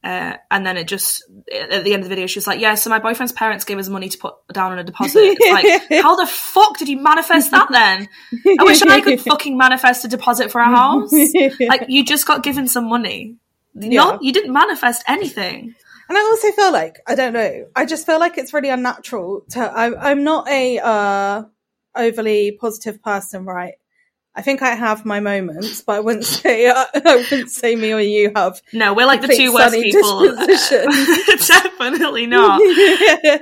Uh, 0.07 0.37
and 0.53 0.65
then 0.65 0.77
it 0.77 0.87
just 0.87 1.25
at 1.53 1.83
the 1.83 1.93
end 1.93 2.05
of 2.05 2.09
the 2.09 2.15
video, 2.15 2.29
she 2.29 2.39
was 2.39 2.47
like, 2.47 2.61
"Yeah, 2.61 2.77
so 2.77 2.89
my 2.91 3.01
boyfriend's 3.01 3.33
parents 3.33 3.65
gave 3.65 3.77
us 3.77 3.89
money 3.89 4.09
to 4.09 4.17
put 4.17 4.35
down 4.53 4.71
on 4.71 4.79
a 4.79 4.85
deposit." 4.85 5.19
It's 5.19 5.91
like, 5.91 6.01
how 6.03 6.15
the 6.15 6.29
fuck 6.29 6.79
did 6.79 6.89
you 6.89 6.99
manifest 7.01 7.51
that? 7.51 7.67
Then 7.73 8.09
I 8.57 8.63
wish 8.63 8.83
I 8.83 9.01
could 9.01 9.21
fucking 9.21 9.59
manifest 9.59 10.05
a 10.05 10.09
deposit 10.09 10.53
for 10.53 10.61
a 10.61 10.67
house. 10.67 11.11
like 11.13 11.87
you 11.89 12.05
just 12.05 12.25
got 12.25 12.45
given 12.45 12.69
some 12.69 12.89
money. 12.89 13.35
Yeah. 13.75 14.05
Not, 14.05 14.23
you 14.23 14.33
didn't 14.33 14.53
manifest 14.53 15.03
anything. 15.09 15.75
And 16.09 16.17
I 16.17 16.21
also 16.21 16.53
feel 16.53 16.73
like 16.73 17.01
I 17.09 17.17
don't 17.17 17.33
know. 17.33 17.67
I 17.75 17.85
just 17.85 18.07
feel 18.07 18.21
like 18.21 18.39
it's 18.39 18.55
really 18.55 18.69
unnatural 18.69 19.43
to. 19.51 19.61
I, 19.61 20.11
I'm 20.13 20.23
not 20.23 20.49
a 20.49 20.79
uh, 20.79 21.43
overly 21.97 22.53
positive 22.53 23.03
person, 23.03 23.45
right? 23.45 23.75
I 24.37 24.43
think 24.43 24.61
I 24.61 24.75
have 24.75 25.07
my 25.07 25.21
moments, 25.21 25.81
but 25.81 25.97
I 25.97 26.01
wouldn't 26.01 26.25
say 26.27 26.67
uh, 26.67 26.85
I 26.95 27.17
wouldn't 27.17 27.51
say 27.51 27.75
me 27.75 27.93
or 27.93 28.01
you 28.01 28.33
have. 28.37 28.61
No, 28.73 28.93
we're 28.95 29.07
like 29.07 29.23
the 29.23 29.29
two 29.29 29.53
worst 29.53 29.75
people. 29.75 30.27
Definitely 31.47 32.27
not. 32.27 32.61
yeah. 32.63 33.39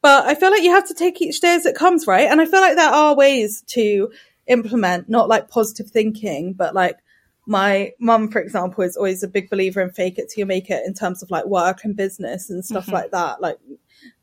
But 0.00 0.26
I 0.26 0.34
feel 0.34 0.50
like 0.50 0.62
you 0.62 0.72
have 0.72 0.88
to 0.88 0.94
take 0.94 1.20
each 1.20 1.40
day 1.40 1.54
as 1.54 1.66
it 1.66 1.74
comes, 1.74 2.06
right? 2.06 2.28
And 2.28 2.40
I 2.40 2.44
feel 2.44 2.60
like 2.60 2.76
there 2.76 2.90
are 2.90 3.16
ways 3.16 3.64
to 3.68 4.12
implement 4.46 5.08
not 5.08 5.28
like 5.28 5.48
positive 5.48 5.90
thinking, 5.90 6.52
but 6.52 6.74
like 6.74 6.98
my 7.46 7.92
mum, 7.98 8.30
for 8.30 8.40
example, 8.40 8.84
is 8.84 8.96
always 8.96 9.22
a 9.22 9.28
big 9.28 9.48
believer 9.48 9.80
in 9.80 9.90
fake 9.90 10.18
it 10.18 10.28
till 10.28 10.42
you 10.42 10.46
make 10.46 10.70
it 10.70 10.86
in 10.86 10.94
terms 10.94 11.22
of 11.22 11.30
like 11.30 11.46
work 11.46 11.84
and 11.84 11.96
business 11.96 12.50
and 12.50 12.64
stuff 12.64 12.84
mm-hmm. 12.84 12.94
like 12.94 13.10
that. 13.12 13.40
Like, 13.40 13.58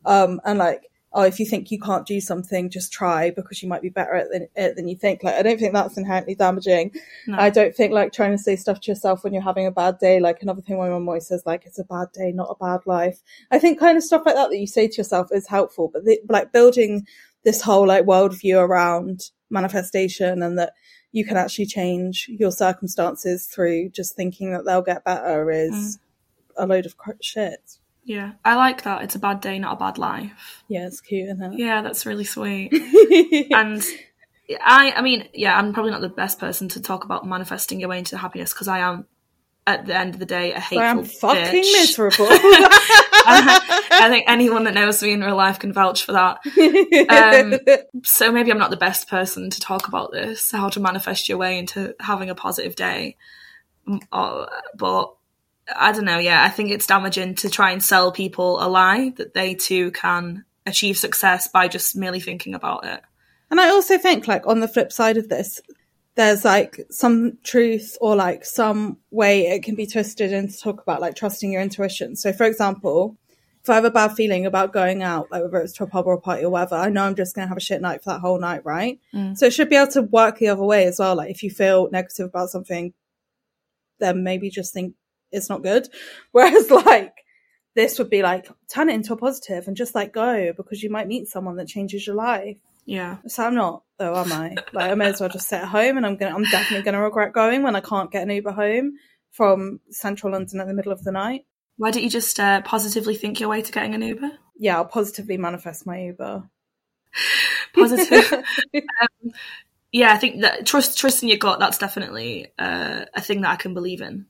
um, 0.06 0.40
and 0.46 0.60
like 0.60 0.91
oh, 1.14 1.24
if 1.24 1.40
you 1.40 1.46
think 1.46 1.72
you 1.72 1.80
can't 1.80 2.06
do 2.06 2.22
something, 2.22 2.70
just 2.70 2.94
try 2.94 3.32
because 3.32 3.62
you 3.62 3.68
might 3.68 3.82
be 3.82 3.90
better 3.90 4.16
at 4.16 4.28
it 4.56 4.76
than 4.76 4.88
you 4.88 4.96
think. 4.96 5.24
Like, 5.24 5.36
I 5.36 5.42
don't 5.42 5.60
think 5.60 5.74
that's 5.74 5.98
inherently 5.98 6.36
damaging. 6.36 6.92
No. 7.28 7.38
I 7.38 7.50
don't 7.50 7.76
think 7.76 7.92
like 7.92 8.14
trying 8.14 8.32
to 8.32 8.38
say 8.38 8.56
stuff 8.56 8.80
to 8.82 8.92
yourself 8.92 9.24
when 9.24 9.34
you're 9.34 9.42
having 9.42 9.66
a 9.66 9.72
bad 9.72 10.00
day. 10.00 10.20
Like 10.20 10.42
another 10.42 10.62
thing 10.62 10.78
my 10.78 10.90
mum 10.90 11.08
always 11.08 11.28
says, 11.28 11.44
like 11.46 11.66
it's 11.66 11.80
a 11.80 11.84
bad 11.84 12.08
day, 12.14 12.32
not 12.32 12.50
a 12.50 12.64
bad 12.64 12.82
life. 12.86 13.22
I 13.52 13.60
think 13.60 13.80
kind 13.80 13.98
of 13.98 14.04
stuff 14.04 14.24
like 14.26 14.36
that 14.36 14.50
that 14.50 14.60
you 14.60 14.68
say 14.68 14.88
to 14.88 14.98
yourself 14.98 15.28
is 15.32 15.48
helpful, 15.48 15.90
but 15.92 16.06
the, 16.06 16.20
like 16.30 16.54
building 16.54 17.06
this 17.44 17.62
whole 17.62 17.88
like 17.88 18.06
worldview 18.06 18.58
around 18.58 19.32
manifestation 19.50 20.42
and 20.42 20.58
that 20.60 20.74
you 21.12 21.26
can 21.26 21.38
actually 21.38 21.66
change 21.66 22.28
your 22.30 22.52
circumstances 22.52 23.48
through 23.48 23.90
just 23.90 24.16
thinking 24.16 24.52
that 24.54 24.64
they'll 24.66 24.82
get 24.82 25.04
better 25.04 25.52
is 25.52 25.74
mm. 25.74 26.00
a 26.58 26.66
load 26.66 26.86
of 26.86 26.98
cr- 26.98 27.12
shit. 27.22 27.80
Yeah, 28.04 28.34
I 28.44 28.56
like 28.56 28.84
that. 28.84 29.04
It's 29.04 29.16
a 29.16 29.20
bad 29.20 29.42
day, 29.42 29.60
not 29.60 29.74
a 29.74 29.80
bad 29.80 29.98
life. 29.98 30.64
Yeah, 30.68 30.88
it's 30.88 31.02
cute, 31.02 31.30
isn't 31.30 31.54
it? 31.54 31.60
Yeah, 31.60 31.82
that's 31.82 32.06
really 32.06 32.24
sweet. 32.24 32.74
and 33.52 33.84
I, 34.64 34.92
I 34.92 35.02
mean, 35.02 35.28
yeah, 35.34 35.58
I'm 35.58 35.74
probably 35.74 35.92
not 35.92 36.02
the 36.02 36.10
best 36.10 36.40
person 36.40 36.68
to 36.70 36.82
talk 36.82 37.06
about 37.06 37.26
manifesting 37.28 37.80
your 37.80 37.90
way 37.90 38.00
into 38.00 38.18
happiness 38.18 38.54
because 38.54 38.68
I 38.68 38.80
am, 38.80 39.06
at 39.68 39.86
the 39.86 39.96
end 39.96 40.16
of 40.16 40.20
the 40.20 40.26
day, 40.26 40.54
a 40.54 40.60
hateful 40.60 40.80
I 40.80 40.86
am 40.88 41.04
fucking 41.04 41.62
bitch. 41.62 41.74
miserable. 41.74 42.28
I 43.24 44.08
think 44.10 44.26
anyone 44.28 44.64
that 44.64 44.74
knows 44.74 45.02
me 45.04 45.12
in 45.12 45.22
real 45.22 45.36
life 45.36 45.60
can 45.60 45.72
vouch 45.72 46.04
for 46.04 46.14
that. 46.14 46.40
Um, 47.10 47.60
so 48.04 48.32
maybe 48.32 48.52
I'm 48.52 48.58
not 48.58 48.72
the 48.72 48.78
best 48.78 49.08
person 49.08 49.52
to 49.52 49.60
talk 49.60 49.88
about 49.88 50.12
this, 50.12 50.52
how 50.52 50.70
to 50.70 50.80
manifest 50.80 51.30
your 51.30 51.38
way 51.38 51.60
into 51.60 51.94
having 52.00 52.32
a 52.32 52.36
positive 52.36 52.76
day. 52.76 53.18
Uh, 54.12 54.48
But 54.76 55.14
I 55.76 55.92
don't 55.92 56.06
know. 56.06 56.20
Yeah, 56.20 56.44
I 56.44 56.50
think 56.50 56.72
it's 56.72 56.88
damaging 56.88 57.36
to 57.36 57.50
try 57.50 57.72
and 57.72 57.84
sell 57.84 58.12
people 58.12 58.64
a 58.64 58.68
lie 58.68 59.14
that 59.18 59.34
they 59.34 59.56
too 59.56 59.92
can 59.92 60.46
achieve 60.66 60.98
success 60.98 61.48
by 61.48 61.68
just 61.68 61.96
merely 61.96 62.20
thinking 62.20 62.54
about 62.54 62.86
it. 62.86 63.02
And 63.50 63.60
I 63.60 63.70
also 63.70 63.98
think, 63.98 64.28
like, 64.28 64.48
on 64.48 64.60
the 64.60 64.68
flip 64.68 64.92
side 64.92 65.18
of 65.18 65.28
this, 65.28 65.62
there's 66.16 66.44
like 66.44 66.80
some 66.90 67.38
truth 67.44 67.98
or 68.02 68.16
like 68.16 68.44
some 68.44 68.98
way 69.12 69.48
it 69.48 69.64
can 69.64 69.76
be 69.76 69.88
twisted 69.88 70.34
and 70.34 70.50
to 70.50 70.60
talk 70.60 70.82
about 70.82 71.00
like 71.00 71.16
trusting 71.16 71.52
your 71.52 71.62
intuition. 71.62 72.16
So, 72.16 72.34
for 72.34 72.46
example, 72.46 73.18
if 73.64 73.70
I 73.70 73.76
have 73.76 73.86
a 73.86 73.92
bad 73.92 74.14
feeling 74.14 74.46
about 74.46 74.74
going 74.74 75.04
out, 75.04 75.32
like 75.32 75.44
whether 75.44 75.60
it's 75.60 75.74
to 75.74 75.84
a 75.84 75.88
pub 75.88 76.08
or 76.08 76.14
a 76.14 76.22
party 76.22 76.44
or 76.44 76.50
whatever, 76.50 76.76
I 76.76 76.90
know 76.90 77.04
I'm 77.04 77.16
just 77.16 77.36
going 77.36 77.46
to 77.46 77.50
have 77.50 77.58
a 77.58 77.62
shit 77.62 77.82
night 77.82 78.04
for 78.04 78.10
that 78.10 78.20
whole 78.20 78.40
night, 78.40 78.66
right? 78.66 79.00
Mm. 79.14 79.38
So 79.38 79.46
it 79.46 79.54
should 79.54 79.70
be 79.70 79.76
able 79.76 79.92
to 79.94 80.02
work 80.02 80.40
the 80.40 80.50
other 80.50 80.64
way 80.64 80.86
as 80.86 81.00
well. 81.00 81.16
Like, 81.16 81.32
if 81.32 81.44
you 81.44 81.50
feel 81.50 81.90
negative 81.92 82.28
about 82.28 82.50
something, 82.50 82.94
then 84.00 84.24
maybe 84.24 84.50
just 84.50 84.74
think 84.74 84.96
it's 85.32 85.50
not 85.50 85.64
good. 85.64 85.88
Whereas, 86.32 86.70
like, 86.70 87.14
this 87.76 88.00
would 88.00 88.10
be 88.10 88.22
like, 88.22 88.50
turn 88.68 88.90
it 88.90 88.96
into 88.96 89.14
a 89.14 89.18
positive 89.18 89.68
and 89.68 89.78
just 89.78 89.96
like 89.96 90.14
go 90.14 90.52
because 90.56 90.84
you 90.84 90.90
might 90.90 91.08
meet 91.08 91.28
someone 91.28 91.56
that 91.58 91.68
changes 91.68 92.06
your 92.06 92.16
life. 92.16 92.58
Yeah. 92.86 93.18
So 93.28 93.44
I'm 93.44 93.56
not, 93.56 93.84
though, 93.98 94.16
am 94.16 94.32
I? 94.32 94.56
Like, 94.74 94.92
I 94.92 94.96
may 94.96 95.08
as 95.08 95.20
well 95.20 95.30
just 95.30 95.48
sit 95.48 95.62
at 95.62 95.68
home, 95.68 95.98
and 95.98 96.06
I'm 96.06 96.18
gonna, 96.18 96.36
I'm 96.36 96.44
definitely 96.44 96.84
gonna 96.84 97.02
regret 97.02 97.34
going 97.34 97.64
when 97.64 97.76
I 97.76 97.82
can't 97.82 98.12
get 98.12 98.24
an 98.24 98.32
Uber 98.32 98.52
home 98.52 98.94
from 99.32 99.80
central 99.90 100.34
London 100.34 100.60
at 100.60 100.68
the 100.68 100.74
middle 100.74 100.92
of 100.92 101.04
the 101.04 101.12
night. 101.12 101.46
Why 101.78 101.92
don't 101.92 102.04
you 102.04 102.10
just 102.10 102.40
uh, 102.40 102.62
positively 102.62 103.16
think 103.16 103.40
your 103.40 103.50
way 103.50 103.62
to 103.62 103.72
getting 103.72 103.96
an 103.96 104.02
Uber? 104.02 104.32
Yeah, 104.58 104.78
I'll 104.78 104.86
positively 104.86 105.38
manifest 105.38 105.86
my 105.86 106.04
Uber. 106.04 106.50
Positive. 107.74 108.34
um, 108.76 109.32
yeah, 109.92 110.14
I 110.14 110.18
think 110.18 110.42
that 110.42 110.66
trust 110.66 110.98
trust 110.98 111.24
in 111.24 111.30
your 111.30 111.38
gut. 111.38 111.60
That's 111.60 111.78
definitely 111.78 112.52
uh, 112.60 113.06
a 113.14 113.22
thing 113.22 113.42
that 113.42 113.52
I 113.52 113.56
can 113.56 113.74
believe 113.74 114.02
in. 114.02 114.26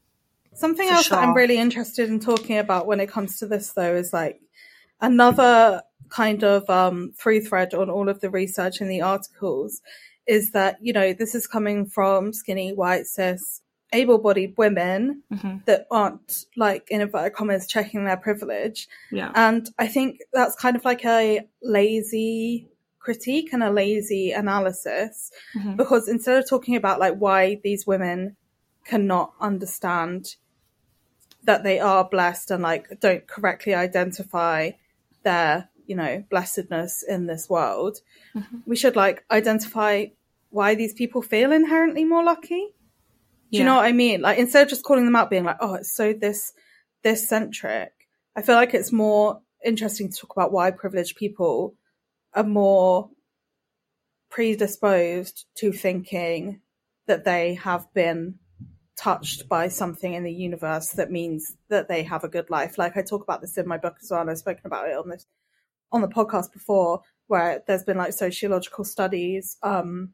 Something 0.61 0.89
For 0.89 0.93
else 0.93 1.09
that 1.09 1.19
I'm 1.19 1.33
really 1.33 1.57
interested 1.57 2.07
in 2.07 2.19
talking 2.19 2.59
about 2.59 2.85
when 2.85 2.99
it 2.99 3.09
comes 3.09 3.39
to 3.39 3.47
this, 3.47 3.71
though, 3.71 3.95
is 3.95 4.13
like 4.13 4.39
another 5.01 5.81
kind 6.09 6.43
of 6.43 6.69
um, 6.69 7.13
through 7.17 7.41
thread 7.41 7.73
on 7.73 7.89
all 7.89 8.09
of 8.09 8.21
the 8.21 8.29
research 8.29 8.79
in 8.79 8.87
the 8.87 9.01
articles 9.01 9.81
is 10.27 10.51
that, 10.51 10.77
you 10.79 10.93
know, 10.93 11.13
this 11.13 11.33
is 11.33 11.47
coming 11.47 11.87
from 11.87 12.31
skinny, 12.31 12.73
white, 12.73 13.07
cis, 13.07 13.61
able 13.91 14.19
bodied 14.19 14.53
women 14.55 15.23
that 15.65 15.87
aren't, 15.89 16.45
like, 16.55 16.91
in 16.91 17.01
inverted 17.01 17.33
commas, 17.33 17.65
checking 17.65 18.05
their 18.05 18.17
privilege. 18.17 18.87
Yeah. 19.11 19.31
And 19.33 19.67
I 19.79 19.87
think 19.87 20.19
that's 20.31 20.55
kind 20.55 20.75
of 20.75 20.85
like 20.85 21.03
a 21.03 21.41
lazy 21.63 22.69
critique 22.99 23.49
and 23.51 23.63
a 23.63 23.71
lazy 23.71 24.31
analysis 24.31 25.31
because 25.75 26.07
instead 26.07 26.37
of 26.37 26.47
talking 26.47 26.75
about 26.75 26.99
like 26.99 27.15
why 27.15 27.59
these 27.63 27.87
women 27.87 28.35
cannot 28.85 29.33
understand 29.41 30.35
that 31.43 31.63
they 31.63 31.79
are 31.79 32.07
blessed 32.07 32.51
and 32.51 32.63
like 32.63 32.99
don't 32.99 33.27
correctly 33.27 33.73
identify 33.73 34.71
their 35.23 35.69
you 35.85 35.95
know 35.95 36.23
blessedness 36.29 37.03
in 37.03 37.27
this 37.27 37.49
world. 37.49 37.99
Mm-hmm. 38.35 38.57
We 38.65 38.75
should 38.75 38.95
like 38.95 39.23
identify 39.31 40.07
why 40.49 40.75
these 40.75 40.93
people 40.93 41.21
feel 41.21 41.51
inherently 41.51 42.05
more 42.05 42.23
lucky. 42.23 42.73
Do 43.51 43.57
you 43.57 43.65
know 43.65 43.75
what 43.75 43.85
i 43.85 43.91
mean? 43.91 44.21
Like 44.21 44.37
instead 44.37 44.63
of 44.63 44.69
just 44.69 44.83
calling 44.83 45.03
them 45.05 45.15
out 45.15 45.29
being 45.29 45.43
like 45.43 45.57
oh 45.59 45.75
it's 45.75 45.93
so 45.93 46.13
this 46.13 46.53
this 47.03 47.27
centric 47.27 47.91
i 48.35 48.41
feel 48.41 48.55
like 48.55 48.73
it's 48.73 48.91
more 48.91 49.41
interesting 49.65 50.09
to 50.09 50.17
talk 50.17 50.31
about 50.35 50.51
why 50.51 50.71
privileged 50.71 51.17
people 51.17 51.75
are 52.33 52.43
more 52.43 53.09
predisposed 54.29 55.45
to 55.55 55.71
thinking 55.71 56.61
that 57.07 57.25
they 57.25 57.55
have 57.55 57.93
been 57.93 58.35
touched 59.01 59.49
by 59.49 59.67
something 59.67 60.13
in 60.13 60.23
the 60.23 60.31
universe 60.31 60.89
that 60.89 61.11
means 61.11 61.55
that 61.69 61.87
they 61.87 62.03
have 62.03 62.23
a 62.23 62.29
good 62.29 62.49
life. 62.49 62.77
Like 62.77 62.95
I 62.97 63.01
talk 63.01 63.23
about 63.23 63.41
this 63.41 63.57
in 63.57 63.67
my 63.67 63.77
book 63.77 63.95
as 64.01 64.11
well, 64.11 64.21
and 64.21 64.29
I've 64.29 64.37
spoken 64.37 64.65
about 64.65 64.89
it 64.89 64.97
on 64.97 65.09
this 65.09 65.25
on 65.91 66.01
the 66.01 66.07
podcast 66.07 66.53
before, 66.53 67.01
where 67.27 67.63
there's 67.67 67.83
been 67.83 67.97
like 67.97 68.13
sociological 68.13 68.85
studies. 68.85 69.57
Um, 69.63 70.13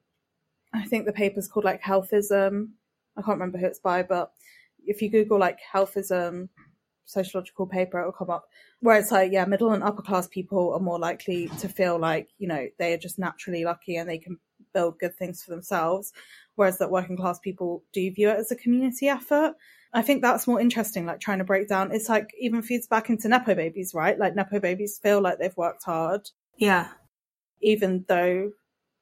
I 0.74 0.86
think 0.86 1.06
the 1.06 1.14
paper's 1.14 1.48
called 1.48 1.66
like 1.66 1.82
Healthism. 1.82 2.70
I 3.18 3.22
can't 3.22 3.40
remember 3.40 3.58
who 3.58 3.66
it's 3.66 3.80
by, 3.80 4.04
but 4.04 4.32
if 4.86 5.02
you 5.02 5.10
Google 5.10 5.40
like 5.40 5.60
Healthism 5.74 6.50
sociological 7.08 7.66
paper, 7.66 8.00
it 8.00 8.06
will 8.06 8.12
come 8.12 8.30
up 8.30 8.46
where 8.82 9.00
it's 9.00 9.12
like, 9.12 9.32
yeah, 9.32 9.46
middle 9.46 9.72
and 9.72 9.84
upper 9.84 10.02
class 10.02 10.28
people 10.28 10.74
are 10.74 10.80
more 10.80 11.00
likely 11.00 11.48
to 11.60 11.68
feel 11.68 11.98
like, 11.98 12.28
you 12.38 12.48
know, 12.48 12.68
they 12.78 12.94
are 12.94 12.98
just 12.98 13.18
naturally 13.18 13.64
lucky 13.64 13.96
and 13.96 14.10
they 14.10 14.18
can 14.18 14.38
build 14.74 15.00
good 15.00 15.16
things 15.16 15.42
for 15.42 15.52
themselves. 15.52 16.12
Whereas 16.58 16.80
that 16.80 16.92
working 16.92 17.16
class 17.16 17.40
people 17.40 17.84
do 17.94 18.12
view 18.12 18.30
it 18.30 18.38
as 18.38 18.52
a 18.52 18.56
community 18.56 19.08
effort. 19.08 19.54
I 19.94 20.02
think 20.02 20.22
that's 20.22 20.48
more 20.48 20.60
interesting, 20.60 21.06
like 21.06 21.20
trying 21.20 21.38
to 21.38 21.44
break 21.46 21.70
down. 21.70 21.92
It's 21.92 22.10
like 22.10 22.32
even 22.40 22.62
feeds 22.62 22.88
back 22.88 23.10
into 23.10 23.30
Nepo 23.30 23.56
babies, 23.56 23.94
right? 23.94 24.18
Like 24.20 24.36
Nepo 24.36 24.60
babies 24.60 25.00
feel 25.02 25.22
like 25.22 25.38
they've 25.40 25.56
worked 25.56 25.84
hard, 25.84 26.30
Yeah. 26.58 26.90
even 27.62 28.06
though 28.08 28.52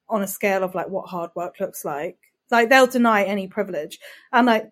on 0.10 0.22
a 0.22 0.28
scale 0.28 0.64
of 0.64 0.76
like 0.76 0.90
what 0.90 1.10
hard 1.10 1.32
work 1.34 1.60
looks 1.60 1.84
like, 1.86 2.18
like 2.52 2.70
they'll 2.70 2.88
deny 2.88 3.24
any 3.24 3.48
privilege. 3.48 4.00
And 4.32 4.46
like, 4.46 4.70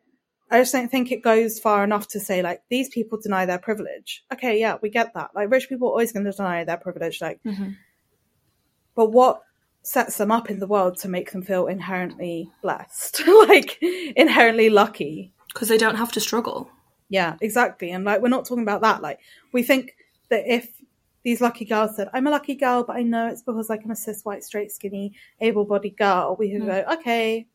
I 0.52 0.60
just 0.60 0.74
don't 0.74 0.92
think 0.92 1.12
it 1.12 1.24
goes 1.24 1.60
far 1.60 1.84
enough 1.84 2.10
to 2.10 2.20
say 2.20 2.42
like 2.44 2.62
these 2.70 2.90
people 2.90 3.18
deny 3.20 3.46
their 3.46 3.58
privilege. 3.58 4.24
Okay, 4.32 4.60
yeah, 4.60 4.78
we 4.82 4.90
get 4.90 5.14
that. 5.16 5.32
Like 5.34 5.50
rich 5.50 5.70
people 5.70 5.88
are 5.88 5.92
always 5.92 6.12
going 6.12 6.26
to 6.26 6.32
deny 6.32 6.64
their 6.66 6.78
privilege. 6.78 7.22
Like, 7.22 7.40
mm-hmm. 7.44 7.72
but 8.94 9.12
what 9.12 9.42
sets 9.84 10.18
them 10.18 10.32
up 10.32 10.50
in 10.50 10.60
the 10.60 10.68
world 10.68 10.98
to 10.98 11.10
make 11.10 11.32
them 11.32 11.42
feel 11.42 11.68
inherently 11.68 12.50
blessed, 12.62 13.22
like 13.48 13.82
inherently 13.82 14.70
lucky? 14.70 15.34
Because 15.54 15.68
they 15.68 15.78
don't 15.78 15.96
have 15.96 16.12
to 16.14 16.20
struggle. 16.20 16.70
Yeah, 17.10 17.36
exactly. 17.42 17.92
And 17.92 18.06
like, 18.06 18.22
we're 18.22 18.30
not 18.30 18.46
talking 18.46 18.64
about 18.64 18.82
that. 18.82 19.02
Like, 19.02 19.20
we 19.52 19.62
think 19.62 19.96
that 20.30 20.44
if 20.52 20.82
these 21.24 21.42
lucky 21.42 21.66
girls 21.66 21.96
said, 21.96 22.10
I'm 22.14 22.28
a 22.28 22.32
lucky 22.32 22.56
girl, 22.56 22.84
but 22.84 22.96
I 22.96 23.04
know 23.04 23.28
it's 23.28 23.44
because 23.44 23.70
like 23.70 23.82
I'm 23.84 23.92
a 23.92 23.96
cis, 23.96 24.24
white, 24.24 24.44
straight, 24.44 24.72
skinny, 24.72 25.14
able 25.40 25.66
bodied 25.66 25.98
girl, 25.98 26.36
we 26.40 26.50
can 26.50 26.66
go, 26.66 26.84
okay. 26.94 27.48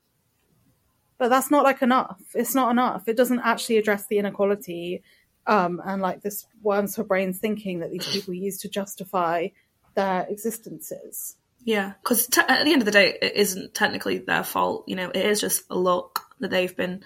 But 1.19 1.29
that's 1.29 1.51
not 1.51 1.65
like 1.65 1.83
enough. 1.83 2.21
It's 2.35 2.55
not 2.55 2.71
enough. 2.71 3.09
It 3.09 3.17
doesn't 3.17 3.41
actually 3.41 3.79
address 3.79 4.07
the 4.07 4.19
inequality 4.19 5.03
um, 5.49 5.81
and 5.87 6.03
like 6.03 6.23
this 6.23 6.47
worms 6.63 6.95
for 6.95 7.05
brains 7.05 7.39
thinking 7.39 7.81
that 7.81 7.91
these 7.91 8.07
people 8.13 8.35
use 8.35 8.59
to 8.59 8.69
justify 8.69 9.49
their 9.95 10.27
existences. 10.29 11.38
Yeah, 11.69 11.93
because 12.03 12.29
te- 12.29 12.41
at 12.41 12.65
the 12.65 12.73
end 12.73 12.81
of 12.81 12.87
the 12.87 12.93
day, 12.93 13.19
it 13.21 13.35
isn't 13.37 13.75
technically 13.75 14.17
their 14.17 14.43
fault. 14.43 14.85
You 14.87 14.97
know, 14.97 15.11
it 15.11 15.23
is 15.23 15.39
just 15.39 15.65
a 15.69 15.75
luck 15.75 16.35
that 16.41 16.51
they've 16.51 16.75
been 16.75 17.05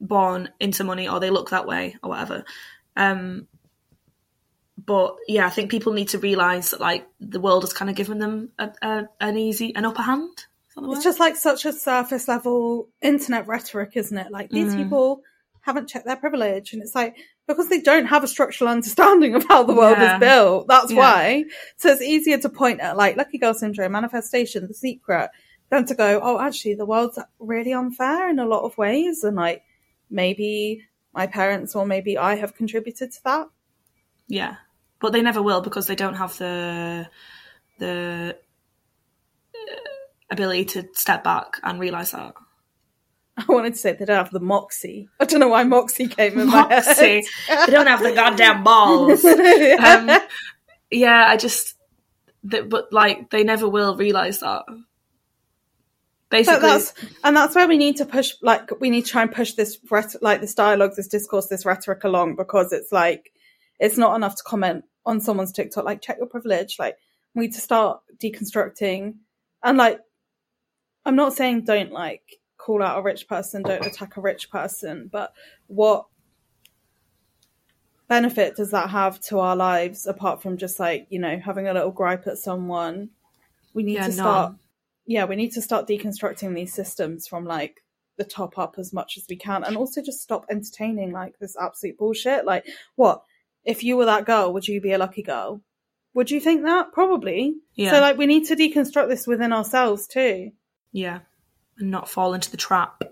born 0.00 0.50
into 0.58 0.82
money, 0.82 1.08
or 1.08 1.20
they 1.20 1.30
look 1.30 1.50
that 1.50 1.68
way, 1.68 1.94
or 2.02 2.10
whatever. 2.10 2.42
Um, 2.96 3.46
but 4.76 5.14
yeah, 5.28 5.46
I 5.46 5.50
think 5.50 5.70
people 5.70 5.92
need 5.92 6.08
to 6.08 6.18
realize 6.18 6.72
that 6.72 6.80
like 6.80 7.06
the 7.20 7.38
world 7.38 7.62
has 7.62 7.72
kind 7.72 7.88
of 7.88 7.94
given 7.94 8.18
them 8.18 8.48
a, 8.58 8.72
a, 8.82 9.08
an 9.20 9.38
easy, 9.38 9.72
an 9.76 9.84
upper 9.84 10.02
hand. 10.02 10.38
Is 10.38 10.74
that 10.74 10.80
the 10.80 10.88
word? 10.88 10.96
It's 10.96 11.04
just 11.04 11.20
like 11.20 11.36
such 11.36 11.64
a 11.64 11.72
surface 11.72 12.26
level 12.26 12.88
internet 13.00 13.46
rhetoric, 13.46 13.92
isn't 13.94 14.18
it? 14.18 14.32
Like 14.32 14.50
these 14.50 14.74
people 14.74 15.22
haven't 15.60 15.88
checked 15.88 16.06
their 16.06 16.16
privilege, 16.16 16.72
and 16.72 16.82
it's 16.82 16.96
like 16.96 17.14
because 17.46 17.68
they 17.68 17.80
don't 17.80 18.06
have 18.06 18.24
a 18.24 18.28
structural 18.28 18.70
understanding 18.70 19.34
of 19.34 19.44
how 19.46 19.62
the 19.62 19.74
world 19.74 19.98
Yeah. 19.98 20.14
is 20.14 20.20
built. 20.20 20.66
That's 20.68 20.90
Yeah. 20.90 20.98
why. 20.98 21.44
So 21.76 21.90
it's 21.90 22.02
easier 22.02 22.38
to 22.38 22.48
point 22.48 22.80
at 22.80 22.96
like 22.96 23.16
lucky 23.16 23.38
girl 23.38 23.54
syndrome, 23.54 23.92
manifestation, 23.92 24.66
the 24.66 24.74
secret, 24.74 25.30
than 25.70 25.84
to 25.86 25.94
go, 25.94 26.20
oh, 26.22 26.40
actually, 26.40 26.74
the 26.74 26.86
world's 26.86 27.18
really 27.38 27.72
unfair 27.72 28.28
in 28.28 28.38
a 28.38 28.46
lot 28.46 28.62
of 28.64 28.76
ways, 28.78 29.24
and 29.24 29.36
like 29.36 29.62
maybe 30.10 30.84
my 31.12 31.26
parents 31.26 31.74
or 31.74 31.86
maybe 31.86 32.16
I 32.18 32.36
have 32.36 32.54
contributed 32.54 33.12
to 33.12 33.24
that. 33.24 33.48
Yeah, 34.28 34.56
but 35.00 35.12
they 35.12 35.22
never 35.22 35.42
will 35.42 35.60
because 35.60 35.86
they 35.86 35.96
don't 35.96 36.14
have 36.14 36.36
the 36.38 37.08
the 37.78 38.36
uh, 39.54 39.74
ability 40.30 40.64
to 40.64 40.88
step 40.94 41.24
back 41.24 41.58
and 41.62 41.80
realize 41.80 42.12
that. 42.12 42.34
I 43.36 43.44
wanted 43.48 43.74
to 43.74 43.78
say 43.78 43.92
they 43.92 44.04
don't 44.04 44.16
have 44.16 44.30
the 44.30 44.40
moxie. 44.40 45.08
I 45.18 45.24
don't 45.24 45.40
know 45.40 45.48
why 45.48 45.64
moxie 45.64 46.06
came 46.08 46.38
in 46.38 46.46
my 46.46 46.68
Moxie. 46.68 47.22
head. 47.48 47.66
they 47.66 47.72
don't 47.72 47.86
have 47.88 48.02
the 48.02 48.12
goddamn 48.14 48.62
balls. 48.62 49.24
um, 49.24 50.10
yeah, 50.90 51.26
I 51.26 51.36
just, 51.36 51.74
but 52.44 52.92
like 52.92 53.30
they 53.30 53.42
never 53.42 53.68
will 53.68 53.96
realize 53.96 54.40
that. 54.40 54.64
Basically, 56.30 56.60
that's 56.60 56.94
and 57.22 57.36
that's 57.36 57.54
where 57.54 57.68
we 57.68 57.76
need 57.78 57.96
to 57.98 58.04
push 58.06 58.32
like 58.42 58.80
we 58.80 58.90
need 58.90 59.04
to 59.04 59.10
try 59.10 59.22
and 59.22 59.30
push 59.30 59.52
this 59.52 59.78
rhet- 59.90 60.20
like 60.20 60.40
this 60.40 60.54
dialogue 60.54 60.92
this 60.96 61.06
discourse 61.06 61.46
this 61.46 61.64
rhetoric 61.64 62.02
along 62.02 62.34
because 62.34 62.72
it's 62.72 62.90
like 62.90 63.32
it's 63.78 63.96
not 63.96 64.16
enough 64.16 64.34
to 64.36 64.42
comment 64.42 64.84
on 65.06 65.20
someone's 65.20 65.52
tiktok 65.52 65.84
like 65.84 66.00
check 66.00 66.16
your 66.18 66.26
privilege 66.26 66.76
like 66.80 66.96
we 67.34 67.42
need 67.42 67.52
to 67.52 67.60
start 67.60 68.00
deconstructing 68.18 69.14
and 69.62 69.78
like 69.78 70.00
i'm 71.04 71.14
not 71.14 71.34
saying 71.34 71.62
don't 71.62 71.92
like 71.92 72.40
call 72.64 72.82
out 72.82 72.98
a 72.98 73.02
rich 73.02 73.28
person 73.28 73.62
don't 73.62 73.84
attack 73.86 74.16
a 74.16 74.20
rich 74.20 74.50
person 74.50 75.08
but 75.12 75.32
what 75.66 76.06
benefit 78.08 78.54
does 78.56 78.70
that 78.70 78.90
have 78.90 79.18
to 79.20 79.38
our 79.38 79.56
lives 79.56 80.06
apart 80.06 80.42
from 80.42 80.56
just 80.56 80.78
like 80.78 81.06
you 81.10 81.18
know 81.18 81.38
having 81.38 81.66
a 81.66 81.72
little 81.72 81.90
gripe 81.90 82.26
at 82.26 82.38
someone 82.38 83.08
we 83.72 83.82
need 83.82 83.94
Yeah, 83.94 84.06
to 84.06 84.12
start 84.12 84.50
none. 84.52 84.58
yeah, 85.06 85.24
we 85.24 85.36
need 85.36 85.52
to 85.52 85.62
start 85.62 85.88
deconstructing 85.88 86.54
these 86.54 86.72
systems 86.72 87.26
from 87.26 87.44
like 87.44 87.82
the 88.16 88.24
top 88.24 88.56
up 88.58 88.76
as 88.78 88.92
much 88.92 89.16
as 89.16 89.24
we 89.28 89.36
can 89.36 89.64
and 89.64 89.76
also 89.76 90.00
just 90.00 90.20
stop 90.22 90.46
entertaining 90.48 91.10
like 91.10 91.38
this 91.40 91.56
absolute 91.60 91.98
bullshit. 91.98 92.44
Like, 92.44 92.64
what? 92.94 93.24
If 93.64 93.82
you 93.82 93.96
were 93.96 94.04
that 94.04 94.24
girl, 94.26 94.52
would 94.52 94.68
you 94.68 94.80
be 94.80 94.92
a 94.92 94.98
lucky 94.98 95.22
girl? 95.22 95.60
Would 96.14 96.30
you 96.30 96.38
think 96.38 96.62
that? 96.62 96.92
Probably. 96.92 97.56
Yeah. 97.74 97.90
So, 97.90 98.00
like, 98.00 98.16
we 98.16 98.26
need 98.26 98.44
to 98.46 98.54
deconstruct 98.54 99.08
this 99.08 99.26
within 99.26 99.52
ourselves 99.52 100.06
too. 100.06 100.52
yeah, 100.92 101.20
and 101.78 101.90
not 101.90 102.08
fall 102.08 102.34
into 102.34 102.50
the 102.50 102.56
trap. 102.56 103.02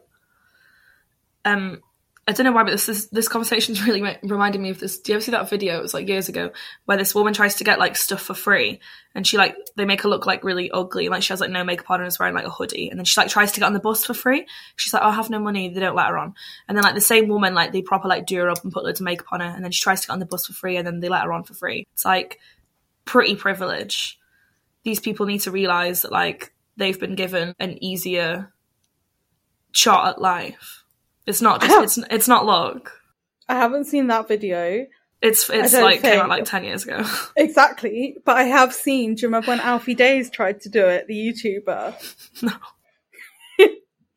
Um, 1.45 1.83
I 2.27 2.31
don't 2.31 2.45
know 2.45 2.53
why, 2.53 2.63
but 2.63 2.71
this 2.71 2.89
is, 2.89 3.09
this 3.09 3.27
conversation's 3.27 3.83
really 3.87 4.17
reminding 4.23 4.63
me 4.63 4.71
of 4.71 4.79
this. 4.79 5.01
Do 5.01 5.11
you 5.11 5.17
ever 5.17 5.25
see 5.25 5.33
that 5.33 5.51
video? 5.51 5.79
It 5.79 5.83
was 5.83 5.93
like 5.93 6.07
years 6.07 6.29
ago, 6.29 6.53
where 6.85 6.97
this 6.97 7.15
woman 7.15 7.35
tries 7.35 7.57
to 7.57 7.65
get 7.65 7.81
like 7.81 7.97
stuff 7.97 8.23
for 8.23 8.35
free, 8.35 8.81
and 9.15 9.27
she 9.27 9.37
like 9.37 9.57
they 9.77 9.85
make 9.85 10.03
her 10.03 10.09
look 10.09 10.25
like 10.25 10.45
really 10.45 10.71
ugly, 10.71 11.09
like 11.09 11.25
she 11.25 11.33
has 11.33 11.41
like 11.41 11.51
no 11.51 11.65
makeup 11.65 11.91
on 11.91 12.01
and 12.01 12.07
is 12.07 12.21
wearing 12.21 12.35
like 12.35 12.47
a 12.47 12.51
hoodie, 12.51 12.91
and 12.91 12.99
then 12.99 13.05
she 13.05 13.21
like 13.21 13.29
tries 13.29 13.53
to 13.53 13.61
get 13.61 13.67
on 13.67 13.73
the 13.73 13.81
bus 13.81 14.05
for 14.05 14.15
free. 14.15 14.47
She's 14.77 14.95
like, 14.95 15.03
oh, 15.03 15.09
I 15.09 15.15
have 15.15 15.31
no 15.31 15.41
money. 15.41 15.69
They 15.69 15.81
don't 15.81 15.97
let 15.97 16.09
her 16.09 16.19
on, 16.19 16.35
and 16.69 16.77
then 16.77 16.85
like 16.85 16.95
the 16.95 17.01
same 17.01 17.27
woman 17.27 17.55
like 17.55 17.73
they 17.73 17.83
proper 17.83 18.07
like 18.07 18.27
do 18.27 18.37
her 18.37 18.51
up 18.51 18.63
and 18.63 18.73
put 18.73 18.85
loads 18.85 19.01
of 19.01 19.05
makeup 19.05 19.27
on 19.33 19.41
her, 19.41 19.47
and 19.49 19.65
then 19.65 19.73
she 19.73 19.83
tries 19.83 20.03
to 20.03 20.07
get 20.07 20.13
on 20.13 20.21
the 20.21 20.27
bus 20.27 20.47
for 20.47 20.53
free, 20.53 20.77
and 20.77 20.87
then 20.87 21.01
they 21.01 21.09
let 21.09 21.25
her 21.25 21.33
on 21.33 21.43
for 21.43 21.55
free. 21.55 21.89
It's 21.93 22.05
like 22.05 22.39
pretty 23.05 23.35
privilege. 23.35 24.19
These 24.85 25.01
people 25.01 25.27
need 25.27 25.41
to 25.41 25.51
realize 25.51 26.03
that 26.03 26.13
like 26.13 26.52
they've 26.77 26.99
been 26.99 27.15
given 27.15 27.55
an 27.59 27.83
easier 27.83 28.53
shot 29.73 30.09
at 30.09 30.21
life. 30.21 30.85
It's 31.27 31.43
not 31.43 31.61
just 31.63 31.99
it's 31.99 32.09
it's 32.11 32.29
not 32.29 32.47
luck. 32.47 32.93
I 33.49 33.55
haven't 33.55 33.85
seen 33.85 34.09
that 34.09 34.29
video. 34.29 34.87
It's 35.21 35.49
it's 35.51 35.73
like 35.73 36.03
came 36.03 36.19
out 36.19 36.29
like 36.29 36.45
ten 36.45 36.65
years 36.65 36.85
ago. 36.85 37.05
Exactly. 37.37 38.17
But 38.25 38.37
I 38.37 38.45
have 38.45 38.75
seen, 38.75 39.15
do 39.15 39.23
you 39.23 39.29
remember 39.29 39.49
when 39.49 39.61
Alfie 39.61 39.95
Deyes 39.95 40.33
tried 40.33 40.61
to 40.63 40.69
do 40.69 40.87
it, 40.87 41.07
the 41.07 41.15
YouTuber? 41.15 42.43
no. 42.43 42.53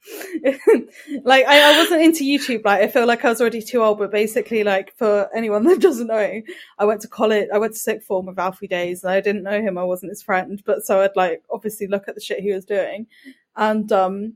like 1.24 1.46
I, 1.46 1.74
I 1.74 1.78
wasn't 1.78 2.04
into 2.04 2.24
YouTube. 2.24 2.65
Like 2.65 2.82
I 2.82 2.88
feel 2.88 3.06
like 3.06 3.26
I 3.26 3.30
was 3.30 3.41
already 3.41 3.62
too 3.62 3.84
old. 3.84 4.00
But 4.00 4.12
basically, 4.12 4.63
like 4.63 4.96
for 4.98 5.30
anyone 5.36 5.63
that 5.65 5.80
doesn't 5.82 6.08
know, 6.08 6.41
I 6.78 6.86
went 6.86 7.02
to 7.02 7.08
college. 7.08 7.48
I 7.54 7.58
went 7.58 7.74
to 7.74 7.80
sixth 7.80 8.08
form 8.08 8.28
with 8.28 8.39
Alfie 8.39 8.68
Deyes, 8.68 9.04
and 9.04 9.12
I 9.12 9.22
didn't 9.22 9.44
know 9.44 9.62
him. 9.62 9.78
I 9.78 9.84
wasn't 9.84 10.12
his 10.12 10.24
friend, 10.24 10.62
but 10.65 10.86
so 10.86 11.02
I'd 11.02 11.15
like 11.15 11.44
obviously 11.50 11.88
look 11.88 12.08
at 12.08 12.15
the 12.15 12.22
shit 12.22 12.39
he 12.39 12.54
was 12.54 12.65
doing. 12.65 13.08
And 13.56 13.91
um, 13.91 14.34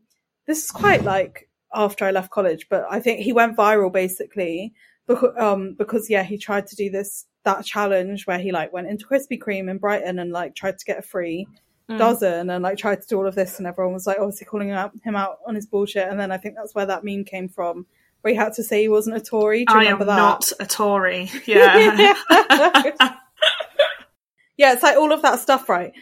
this 0.47 0.63
is 0.63 0.71
quite 0.71 1.03
like 1.03 1.49
after 1.73 2.05
I 2.05 2.11
left 2.11 2.31
college, 2.31 2.67
but 2.69 2.85
I 2.89 2.99
think 2.99 3.19
he 3.19 3.33
went 3.33 3.57
viral 3.57 3.91
basically 3.91 4.73
because 5.07 5.33
um 5.37 5.73
because 5.77 6.09
yeah 6.09 6.23
he 6.23 6.37
tried 6.37 6.67
to 6.67 6.75
do 6.75 6.89
this 6.89 7.25
that 7.43 7.65
challenge 7.65 8.27
where 8.27 8.39
he 8.39 8.51
like 8.51 8.73
went 8.73 8.87
into 8.87 9.05
Krispy 9.05 9.39
Kreme 9.39 9.69
in 9.69 9.77
Brighton 9.77 10.19
and 10.19 10.31
like 10.31 10.55
tried 10.55 10.77
to 10.77 10.85
get 10.85 10.99
a 10.99 11.01
free 11.01 11.47
Mm. 11.89 11.97
dozen 11.97 12.49
and 12.49 12.63
like 12.63 12.77
tried 12.77 13.01
to 13.01 13.07
do 13.07 13.17
all 13.17 13.27
of 13.27 13.35
this 13.35 13.57
and 13.57 13.65
everyone 13.65 13.93
was 13.93 14.05
like 14.05 14.19
obviously 14.19 14.45
calling 14.45 14.69
him 14.69 14.75
out, 14.75 14.91
him 15.03 15.15
out 15.15 15.39
on 15.47 15.55
his 15.55 15.65
bullshit 15.65 16.07
and 16.07 16.19
then 16.19 16.31
I 16.31 16.37
think 16.37 16.55
that's 16.55 16.75
where 16.75 16.85
that 16.85 17.03
meme 17.03 17.23
came 17.23 17.49
from 17.49 17.87
where 18.21 18.33
he 18.33 18.37
had 18.37 18.53
to 18.53 18.63
say 18.63 18.81
he 18.81 18.89
wasn't 18.89 19.15
a 19.15 19.21
Tory. 19.21 19.65
Do 19.65 19.73
you 19.73 19.79
I 19.79 19.83
am 19.85 19.99
that? 19.99 20.05
not 20.05 20.51
a 20.59 20.65
Tory. 20.65 21.31
Yeah. 21.45 22.13
yeah, 24.57 24.73
it's 24.73 24.83
like 24.83 24.97
all 24.97 25.13
of 25.13 25.21
that 25.21 25.39
stuff, 25.39 25.69
right? 25.69 25.93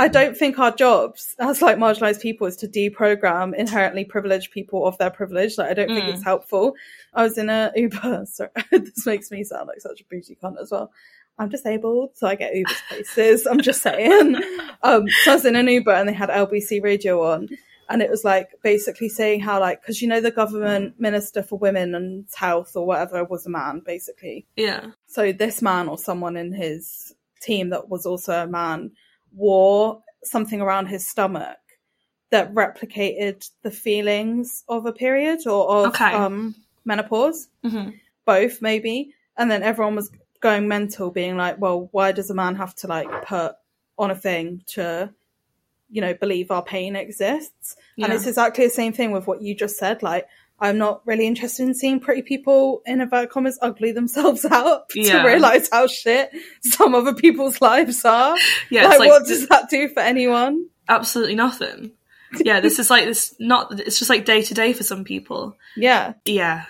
I 0.00 0.06
don't 0.06 0.36
think 0.36 0.60
our 0.60 0.70
jobs 0.70 1.34
as 1.40 1.60
like 1.60 1.76
marginalized 1.76 2.20
people 2.20 2.46
is 2.46 2.56
to 2.58 2.68
deprogram 2.68 3.52
inherently 3.54 4.04
privileged 4.04 4.52
people 4.52 4.86
of 4.86 4.96
their 4.98 5.10
privilege. 5.10 5.58
Like 5.58 5.70
I 5.70 5.74
don't 5.74 5.88
think 5.88 6.04
mm. 6.04 6.14
it's 6.14 6.22
helpful. 6.22 6.74
I 7.12 7.24
was 7.24 7.36
in 7.36 7.50
a 7.50 7.72
Uber. 7.74 8.24
Sorry, 8.26 8.50
this 8.70 9.06
makes 9.06 9.30
me 9.32 9.42
sound 9.42 9.66
like 9.66 9.80
such 9.80 10.00
a 10.00 10.04
booty 10.04 10.38
cunt 10.40 10.60
as 10.60 10.70
well. 10.70 10.92
I'm 11.38 11.48
disabled, 11.48 12.10
so 12.14 12.26
I 12.26 12.34
get 12.34 12.54
Uber's 12.54 12.82
places. 12.88 13.46
I'm 13.46 13.60
just 13.60 13.82
saying. 13.82 14.36
Um, 14.82 15.08
so 15.24 15.32
I 15.32 15.34
was 15.34 15.44
in 15.44 15.56
an 15.56 15.68
Uber 15.68 15.92
and 15.92 16.08
they 16.08 16.12
had 16.12 16.28
LBC 16.30 16.82
radio 16.82 17.24
on, 17.24 17.48
and 17.88 18.02
it 18.02 18.10
was 18.10 18.24
like 18.24 18.50
basically 18.62 19.08
saying 19.08 19.40
how 19.40 19.58
like 19.60 19.80
because 19.82 20.00
you 20.02 20.08
know 20.08 20.20
the 20.20 20.30
government 20.30 20.94
minister 21.00 21.42
for 21.42 21.58
women 21.58 21.94
and 21.94 22.26
health 22.34 22.76
or 22.76 22.86
whatever 22.86 23.24
was 23.24 23.46
a 23.46 23.50
man 23.50 23.82
basically. 23.84 24.46
yeah. 24.56 24.86
So 25.06 25.32
this 25.32 25.62
man 25.62 25.88
or 25.88 25.96
someone 25.98 26.36
in 26.36 26.52
his 26.52 27.14
team 27.40 27.70
that 27.70 27.88
was 27.88 28.04
also 28.06 28.42
a 28.42 28.46
man 28.46 28.90
wore 29.34 30.02
something 30.24 30.60
around 30.60 30.86
his 30.86 31.06
stomach 31.06 31.56
that 32.30 32.52
replicated 32.52 33.48
the 33.62 33.70
feelings 33.70 34.64
of 34.68 34.84
a 34.86 34.92
period 34.92 35.46
or 35.46 35.68
of 35.70 35.86
Okay. 35.94 36.12
um, 36.12 36.54
menopause, 36.84 37.48
Mhm. 37.64 37.98
both 38.26 38.60
maybe. 38.60 39.14
And 39.36 39.50
then 39.50 39.62
everyone 39.62 39.94
was 39.96 40.10
going 40.40 40.68
mental, 40.68 41.10
being 41.10 41.36
like, 41.36 41.60
"Well, 41.60 41.88
why 41.92 42.12
does 42.12 42.30
a 42.30 42.34
man 42.34 42.56
have 42.56 42.74
to 42.76 42.86
like 42.86 43.08
put 43.26 43.52
on 43.98 44.10
a 44.10 44.14
thing 44.14 44.62
to, 44.74 45.12
you 45.90 46.00
know, 46.00 46.14
believe 46.14 46.50
our 46.50 46.62
pain 46.62 46.96
exists?" 46.96 47.76
And 48.00 48.12
it's 48.12 48.26
exactly 48.26 48.64
the 48.64 48.70
same 48.70 48.92
thing 48.92 49.10
with 49.12 49.26
what 49.26 49.42
you 49.42 49.54
just 49.54 49.76
said. 49.76 50.02
Like, 50.02 50.26
I'm 50.60 50.78
not 50.78 51.02
really 51.06 51.26
interested 51.26 51.62
in 51.64 51.74
seeing 51.74 52.00
pretty 52.00 52.22
people 52.22 52.82
in 52.86 53.00
inverted 53.00 53.30
commas 53.30 53.58
ugly 53.62 53.92
themselves 53.92 54.44
out 54.50 54.84
Yeah. 54.94 55.22
to 55.22 55.26
realize 55.28 55.68
how 55.70 55.86
shit 55.86 56.30
some 56.62 56.94
other 56.94 57.14
people's 57.14 57.60
lives 57.60 58.04
are. 58.04 58.36
Yeah, 58.70 58.86
like, 58.88 58.98
like 59.00 59.08
what 59.08 59.26
does 59.26 59.48
that 59.48 59.70
do 59.70 59.88
for 59.88 60.00
anyone? 60.00 60.66
Absolutely 60.88 61.34
nothing. 61.36 61.92
Yeah, 62.44 62.60
this 62.60 62.78
is 62.78 62.90
like 62.90 63.04
this 63.06 63.34
not 63.40 63.80
it's 63.80 63.98
just 63.98 64.10
like 64.10 64.24
day 64.24 64.42
to 64.42 64.54
day 64.54 64.72
for 64.72 64.82
some 64.84 65.04
people. 65.04 65.56
Yeah, 65.76 66.14
Yeah. 66.24 66.64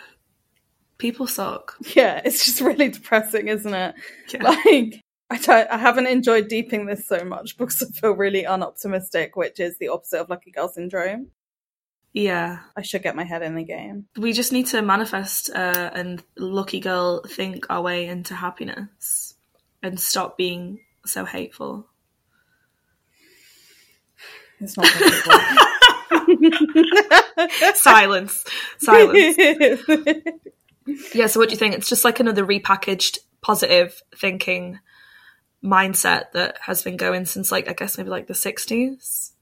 People 0.99 1.27
suck. 1.27 1.77
yeah, 1.95 2.21
it's 2.25 2.45
just 2.45 2.61
really 2.61 2.89
depressing, 2.89 3.49
isn't 3.49 3.75
it? 3.75 3.95
Yeah. 4.33 4.43
Like, 4.43 5.05
I 5.31 5.67
I 5.71 5.79
haven't 5.79 6.07
enjoyed 6.07 6.49
deeping 6.49 6.87
this 6.87 7.07
so 7.07 7.25
much 7.25 7.57
because 7.57 7.83
I 7.83 7.87
feel 7.99 8.13
really 8.13 8.45
unoptimistic, 8.45 9.31
which 9.35 9.61
is 9.61 9.79
the 9.79 9.89
opposite 9.89 10.21
of 10.21 10.29
lucky 10.29 10.51
girl 10.51 10.69
syndrome. 10.69 11.29
Yeah. 12.13 12.61
I 12.77 12.83
should 12.83 13.03
get 13.03 13.17
my 13.17 13.25
head 13.25 13.43
in 13.43 13.55
the 13.55 13.63
game. 13.63 14.07
We 14.17 14.33
just 14.33 14.53
need 14.53 14.67
to 14.69 14.83
manifest 14.83 15.51
uh, 15.51 15.91
and 15.93 16.23
lucky 16.37 16.81
girl 16.81 17.23
think 17.23 17.67
our 17.71 17.83
way 17.83 18.07
into 18.07 18.35
happiness 18.35 19.35
and 19.83 20.01
stop 20.01 20.37
being 20.37 20.81
so 21.05 21.25
hateful. 21.25 21.87
It's 24.61 24.77
not. 24.77 24.87
Silence. 27.77 28.45
Silence. 28.79 29.37
Yeah, 31.15 31.27
so 31.27 31.41
what 31.41 31.49
do 31.49 31.53
you 31.53 31.59
think? 31.59 31.75
It's 31.75 31.89
just 31.89 32.05
like 32.05 32.21
another 32.21 32.47
repackaged 32.47 33.19
positive 33.41 34.03
thinking 34.17 34.79
mindset 35.63 36.33
that 36.33 36.59
has 36.61 36.83
been 36.83 36.97
going 36.97 37.27
since 37.27 37.51
like 37.51 37.69
I 37.69 37.73
guess 37.73 37.99
maybe 37.99 38.11
like 38.11 38.27
the 38.27 38.35
60s. 38.35 39.33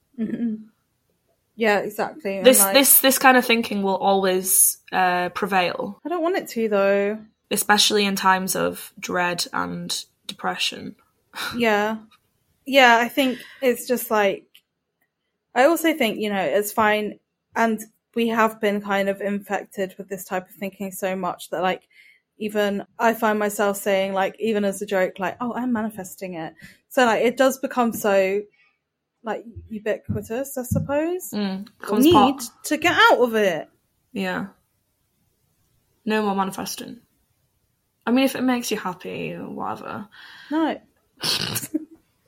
yeah, 1.56 1.78
exactly. 1.80 2.42
This 2.42 2.60
like, 2.60 2.74
this 2.74 3.00
this 3.00 3.18
kind 3.18 3.36
of 3.36 3.44
thinking 3.44 3.82
will 3.82 3.96
always 3.96 4.78
uh, 4.92 5.28
prevail, 5.30 6.00
I 6.04 6.08
don't 6.08 6.22
want 6.22 6.36
it 6.36 6.48
to 6.48 6.68
though. 6.68 7.18
especially 7.50 8.04
in 8.04 8.16
times 8.16 8.56
of 8.56 8.92
dread 8.98 9.46
and 9.52 10.04
depression. 10.26 10.96
Yeah. 11.56 11.98
Yeah, 12.64 12.96
I 12.96 13.08
think 13.08 13.38
it's 13.60 13.86
just 13.86 14.10
like 14.10 14.46
I 15.54 15.64
also 15.64 15.94
think, 15.94 16.18
you 16.18 16.30
know, 16.30 16.40
it's 16.40 16.72
fine 16.72 17.18
and 17.54 17.80
we 18.16 18.28
have 18.28 18.60
been 18.60 18.80
kind 18.80 19.08
of 19.08 19.20
infected 19.20 19.94
with 19.96 20.08
this 20.08 20.24
type 20.24 20.48
of 20.48 20.54
thinking 20.56 20.90
so 20.90 21.14
much 21.14 21.50
that 21.50 21.62
like 21.62 21.86
even 22.38 22.84
I 22.98 23.14
find 23.14 23.38
myself 23.38 23.76
saying 23.76 24.12
like 24.12 24.34
even 24.40 24.64
as 24.64 24.82
a 24.82 24.86
joke 24.86 25.18
like, 25.18 25.36
"Oh, 25.40 25.54
I'm 25.54 25.72
manifesting 25.72 26.34
it." 26.34 26.54
So 26.88 27.04
like 27.04 27.22
it 27.22 27.36
does 27.36 27.58
become 27.58 27.92
so 27.92 28.42
like 29.22 29.44
ubiquitous, 29.68 30.58
I 30.58 30.62
suppose. 30.64 31.30
Mm, 31.30 31.68
need 32.00 32.12
part- 32.12 32.42
to 32.64 32.76
get 32.76 32.96
out 33.10 33.18
of 33.20 33.34
it. 33.34 33.68
Yeah. 34.12 34.46
No 36.04 36.22
more 36.22 36.34
manifesting. 36.34 37.00
I 38.06 38.12
mean, 38.12 38.24
if 38.24 38.36
it 38.36 38.42
makes 38.42 38.70
you 38.70 38.76
happy 38.76 39.34
or 39.34 39.50
whatever. 39.50 40.08
No. 40.50 40.80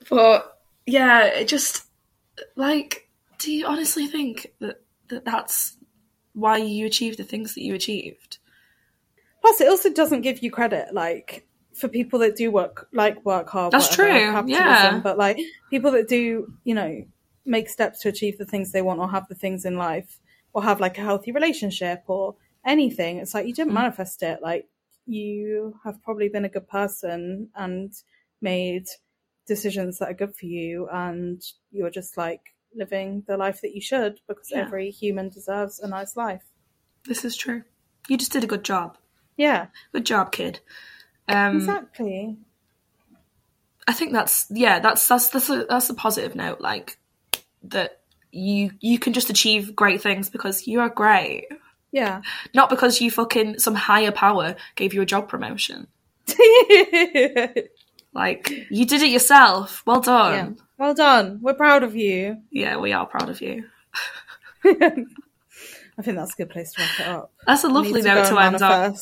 But 0.09 0.59
yeah, 0.87 1.25
it 1.25 1.47
just 1.47 1.85
like, 2.55 3.07
do 3.37 3.51
you 3.51 3.67
honestly 3.67 4.07
think 4.07 4.47
that, 4.59 4.81
that 5.09 5.23
that's 5.23 5.77
why 6.33 6.57
you 6.57 6.85
achieved 6.85 7.17
the 7.19 7.23
things 7.23 7.55
that 7.55 7.61
you 7.63 7.73
achieved? 7.75 8.37
Plus, 9.41 9.61
it 9.61 9.67
also 9.69 9.91
doesn't 9.91 10.21
give 10.21 10.43
you 10.43 10.51
credit, 10.51 10.93
like 10.93 11.47
for 11.73 11.87
people 11.87 12.19
that 12.19 12.35
do 12.35 12.51
work, 12.51 12.87
like 12.93 13.23
work 13.25 13.49
hard. 13.49 13.71
That's 13.71 13.93
true, 13.95 14.07
yeah. 14.47 14.99
But 14.99 15.17
like 15.17 15.39
people 15.69 15.91
that 15.91 16.07
do, 16.07 16.53
you 16.63 16.75
know, 16.75 17.05
make 17.45 17.69
steps 17.69 18.01
to 18.01 18.09
achieve 18.09 18.37
the 18.37 18.45
things 18.45 18.71
they 18.71 18.81
want 18.81 18.99
or 18.99 19.09
have 19.09 19.27
the 19.27 19.35
things 19.35 19.65
in 19.65 19.77
life 19.77 20.19
or 20.53 20.61
have 20.63 20.79
like 20.81 20.97
a 20.97 21.01
healthy 21.01 21.31
relationship 21.31 22.03
or 22.07 22.35
anything. 22.65 23.17
It's 23.17 23.33
like 23.33 23.47
you 23.47 23.53
didn't 23.53 23.71
Mm. 23.71 23.75
manifest 23.75 24.21
it. 24.23 24.41
Like 24.41 24.67
you 25.07 25.79
have 25.83 26.01
probably 26.03 26.27
been 26.29 26.45
a 26.45 26.49
good 26.49 26.67
person 26.67 27.49
and 27.55 27.93
made 28.41 28.87
decisions 29.47 29.99
that 29.99 30.09
are 30.09 30.13
good 30.13 30.35
for 30.35 30.45
you, 30.45 30.87
and 30.89 31.41
you're 31.71 31.89
just 31.89 32.17
like 32.17 32.41
living 32.75 33.23
the 33.27 33.37
life 33.37 33.61
that 33.61 33.73
you 33.75 33.81
should 33.81 34.19
because 34.27 34.49
Yeah. 34.51 34.59
every 34.61 34.89
human 34.91 35.29
deserves 35.29 35.79
a 35.79 35.87
nice 35.87 36.15
life. 36.15 36.43
This 37.05 37.23
is 37.25 37.35
true. 37.35 37.63
You 38.07 38.17
just 38.17 38.31
did 38.31 38.43
a 38.43 38.47
good 38.47 38.63
job. 38.63 38.97
Yeah, 39.37 39.67
Good 39.93 40.05
job, 40.05 40.31
kid. 40.31 40.59
Um, 41.27 41.55
exactly. 41.57 42.37
I 43.87 43.93
think 43.93 44.11
that's 44.13 44.47
yeah, 44.49 44.79
that's 44.79 45.07
that's 45.07 45.29
that's 45.29 45.49
a, 45.49 45.65
that's 45.69 45.89
a 45.89 45.93
positive 45.93 46.35
note. 46.35 46.59
Like 46.61 46.97
that 47.63 48.01
you 48.31 48.71
you 48.81 48.99
can 48.99 49.13
just 49.13 49.29
achieve 49.29 49.75
great 49.75 50.01
things 50.01 50.29
because 50.29 50.67
you 50.67 50.79
are 50.81 50.89
great, 50.89 51.47
Yeah. 51.91 52.21
not 52.53 52.69
because 52.69 52.99
you 53.01 53.09
fucking 53.11 53.59
some 53.59 53.75
higher 53.75 54.11
power 54.11 54.55
gave 54.75 54.93
you 54.93 55.01
a 55.01 55.05
job 55.05 55.27
promotion. 55.29 55.87
Like 58.13 58.49
you 58.69 58.85
did 58.85 59.01
it 59.01 59.09
yourself. 59.11 59.83
Well 59.85 59.97
yeah. 60.05 60.35
done. 60.41 60.57
Well 60.77 60.93
done. 60.93 61.39
We're 61.41 61.53
proud 61.53 61.83
of 61.83 61.95
you. 61.95 62.37
Yeah, 62.51 62.77
we 62.77 62.93
are 62.93 63.05
proud 63.05 63.29
of 63.29 63.41
you. 63.41 63.65
I 64.65 66.01
think 66.01 66.17
that's 66.17 66.33
a 66.33 66.37
good 66.37 66.49
place 66.49 66.71
to 66.73 66.81
wrap 66.81 66.99
it 66.99 67.07
up. 67.07 67.31
That's 67.45 67.63
a 67.63 67.67
lovely 67.67 68.01
note 68.01 68.23
go 68.29 68.29
to 68.35 68.39
end 68.39 68.61
on. 68.61 68.95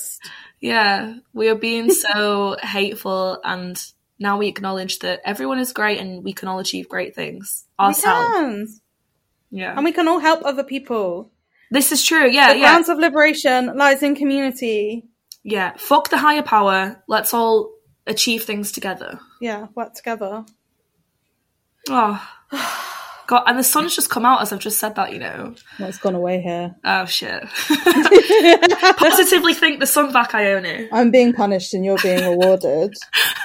Yeah, 0.60 1.16
we 1.34 1.50
are 1.50 1.56
being 1.56 1.92
so 1.92 2.58
hateful, 2.64 3.40
and 3.44 3.80
now 4.18 4.40
we 4.40 4.48
acknowledge 4.48 5.00
that 5.00 5.22
everyone 5.24 5.60
is 5.60 5.74
great 5.74 6.00
and 6.00 6.24
we 6.24 6.34
can 6.34 6.48
all 6.48 6.58
achieve 6.58 6.90
great 6.90 7.14
things 7.14 7.66
ourselves. 7.80 8.82
Yeah, 9.52 9.74
And 9.76 9.86
we 9.86 9.92
can 9.92 10.08
all 10.08 10.20
help 10.20 10.44
other 10.44 10.64
people. 10.64 11.32
this 11.70 11.92
is 11.92 12.04
true. 12.04 12.28
Yeah, 12.30 12.54
the 12.54 12.60
yeah, 12.60 12.72
grounds 12.72 12.90
of 12.90 12.98
liberation 12.98 13.78
lies 13.78 14.02
in 14.02 14.16
community. 14.16 15.06
yeah. 15.44 15.74
Fuck 15.78 16.10
the 16.10 16.18
higher 16.18 16.42
power. 16.42 17.02
Let's 17.08 17.34
all 17.34 17.72
achieve 18.08 18.44
things 18.44 18.72
together. 18.72 19.20
Yeah, 19.40 19.68
work 19.76 19.94
together. 19.94 20.46
Oh, 21.90 22.28
God! 23.28 23.44
And 23.46 23.60
the 23.60 23.64
sun's 23.64 23.96
just 23.96 24.10
come 24.10 24.26
out 24.26 24.42
as 24.42 24.52
I've 24.52 24.60
just 24.60 24.80
said 24.80 24.96
that. 24.96 25.14
You 25.14 25.20
know. 25.20 25.56
Well, 25.80 25.90
it's 25.90 26.00
gone 26.00 26.16
away 26.16 26.42
here. 26.42 26.76
Oh 26.84 27.06
shit! 27.06 27.44
Positively 28.98 29.54
think 29.54 29.80
the 29.80 29.86
sun 29.88 30.12
back, 30.12 30.34
Ione. 30.34 30.90
I'm 30.92 31.12
being 31.12 31.34
punished 31.34 31.74
and 31.74 31.86
you're 31.86 31.98
being 32.02 32.24
rewarded. 32.28 32.94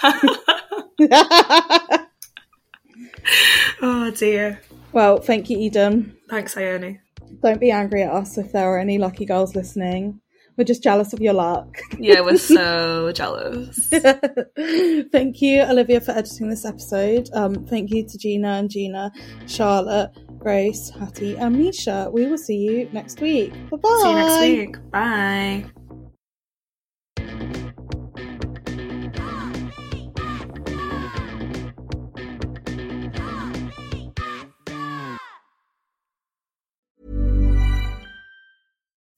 Oh 3.81 4.11
dear. 4.11 4.61
well, 4.93 5.19
thank 5.19 5.51
you, 5.51 5.59
Eden. 5.59 6.17
Thanks, 6.29 6.57
Ione. 6.57 7.01
Don't 7.43 7.61
be 7.61 7.71
angry 7.71 8.03
at 8.03 8.13
us 8.13 8.39
if 8.39 8.53
there 8.53 8.65
are 8.69 8.79
any 8.79 8.99
lucky 8.99 9.25
girls 9.25 9.55
listening. 9.55 10.21
We're 10.57 10.65
just 10.65 10.83
jealous 10.83 11.13
of 11.13 11.21
your 11.21 11.35
luck. 11.35 11.79
Yeah, 11.99 12.21
we're 12.21 12.37
so 12.39 13.13
jealous. 13.13 13.89
thank 15.13 15.43
you, 15.43 15.63
Olivia, 15.63 16.01
for 16.01 16.13
editing 16.13 16.49
this 16.49 16.65
episode. 16.65 17.31
Um, 17.33 17.67
thank 17.67 17.91
you 17.91 18.07
to 18.07 18.19
Gina 18.19 18.49
and 18.49 18.71
Gina, 18.71 19.13
Charlotte, 19.47 20.11
Grace, 20.39 20.91
Hattie, 20.91 21.37
and 21.37 21.57
Misha. 21.57 22.11
We 22.13 22.27
will 22.27 22.39
see 22.39 22.57
you 22.57 22.89
next 22.93 23.21
week. 23.21 23.53
Bye 23.71 23.77
bye. 23.77 24.01
See 24.03 24.09
you 24.09 24.15
next 24.15 24.41
week. 24.41 24.91
Bye. 24.91 25.65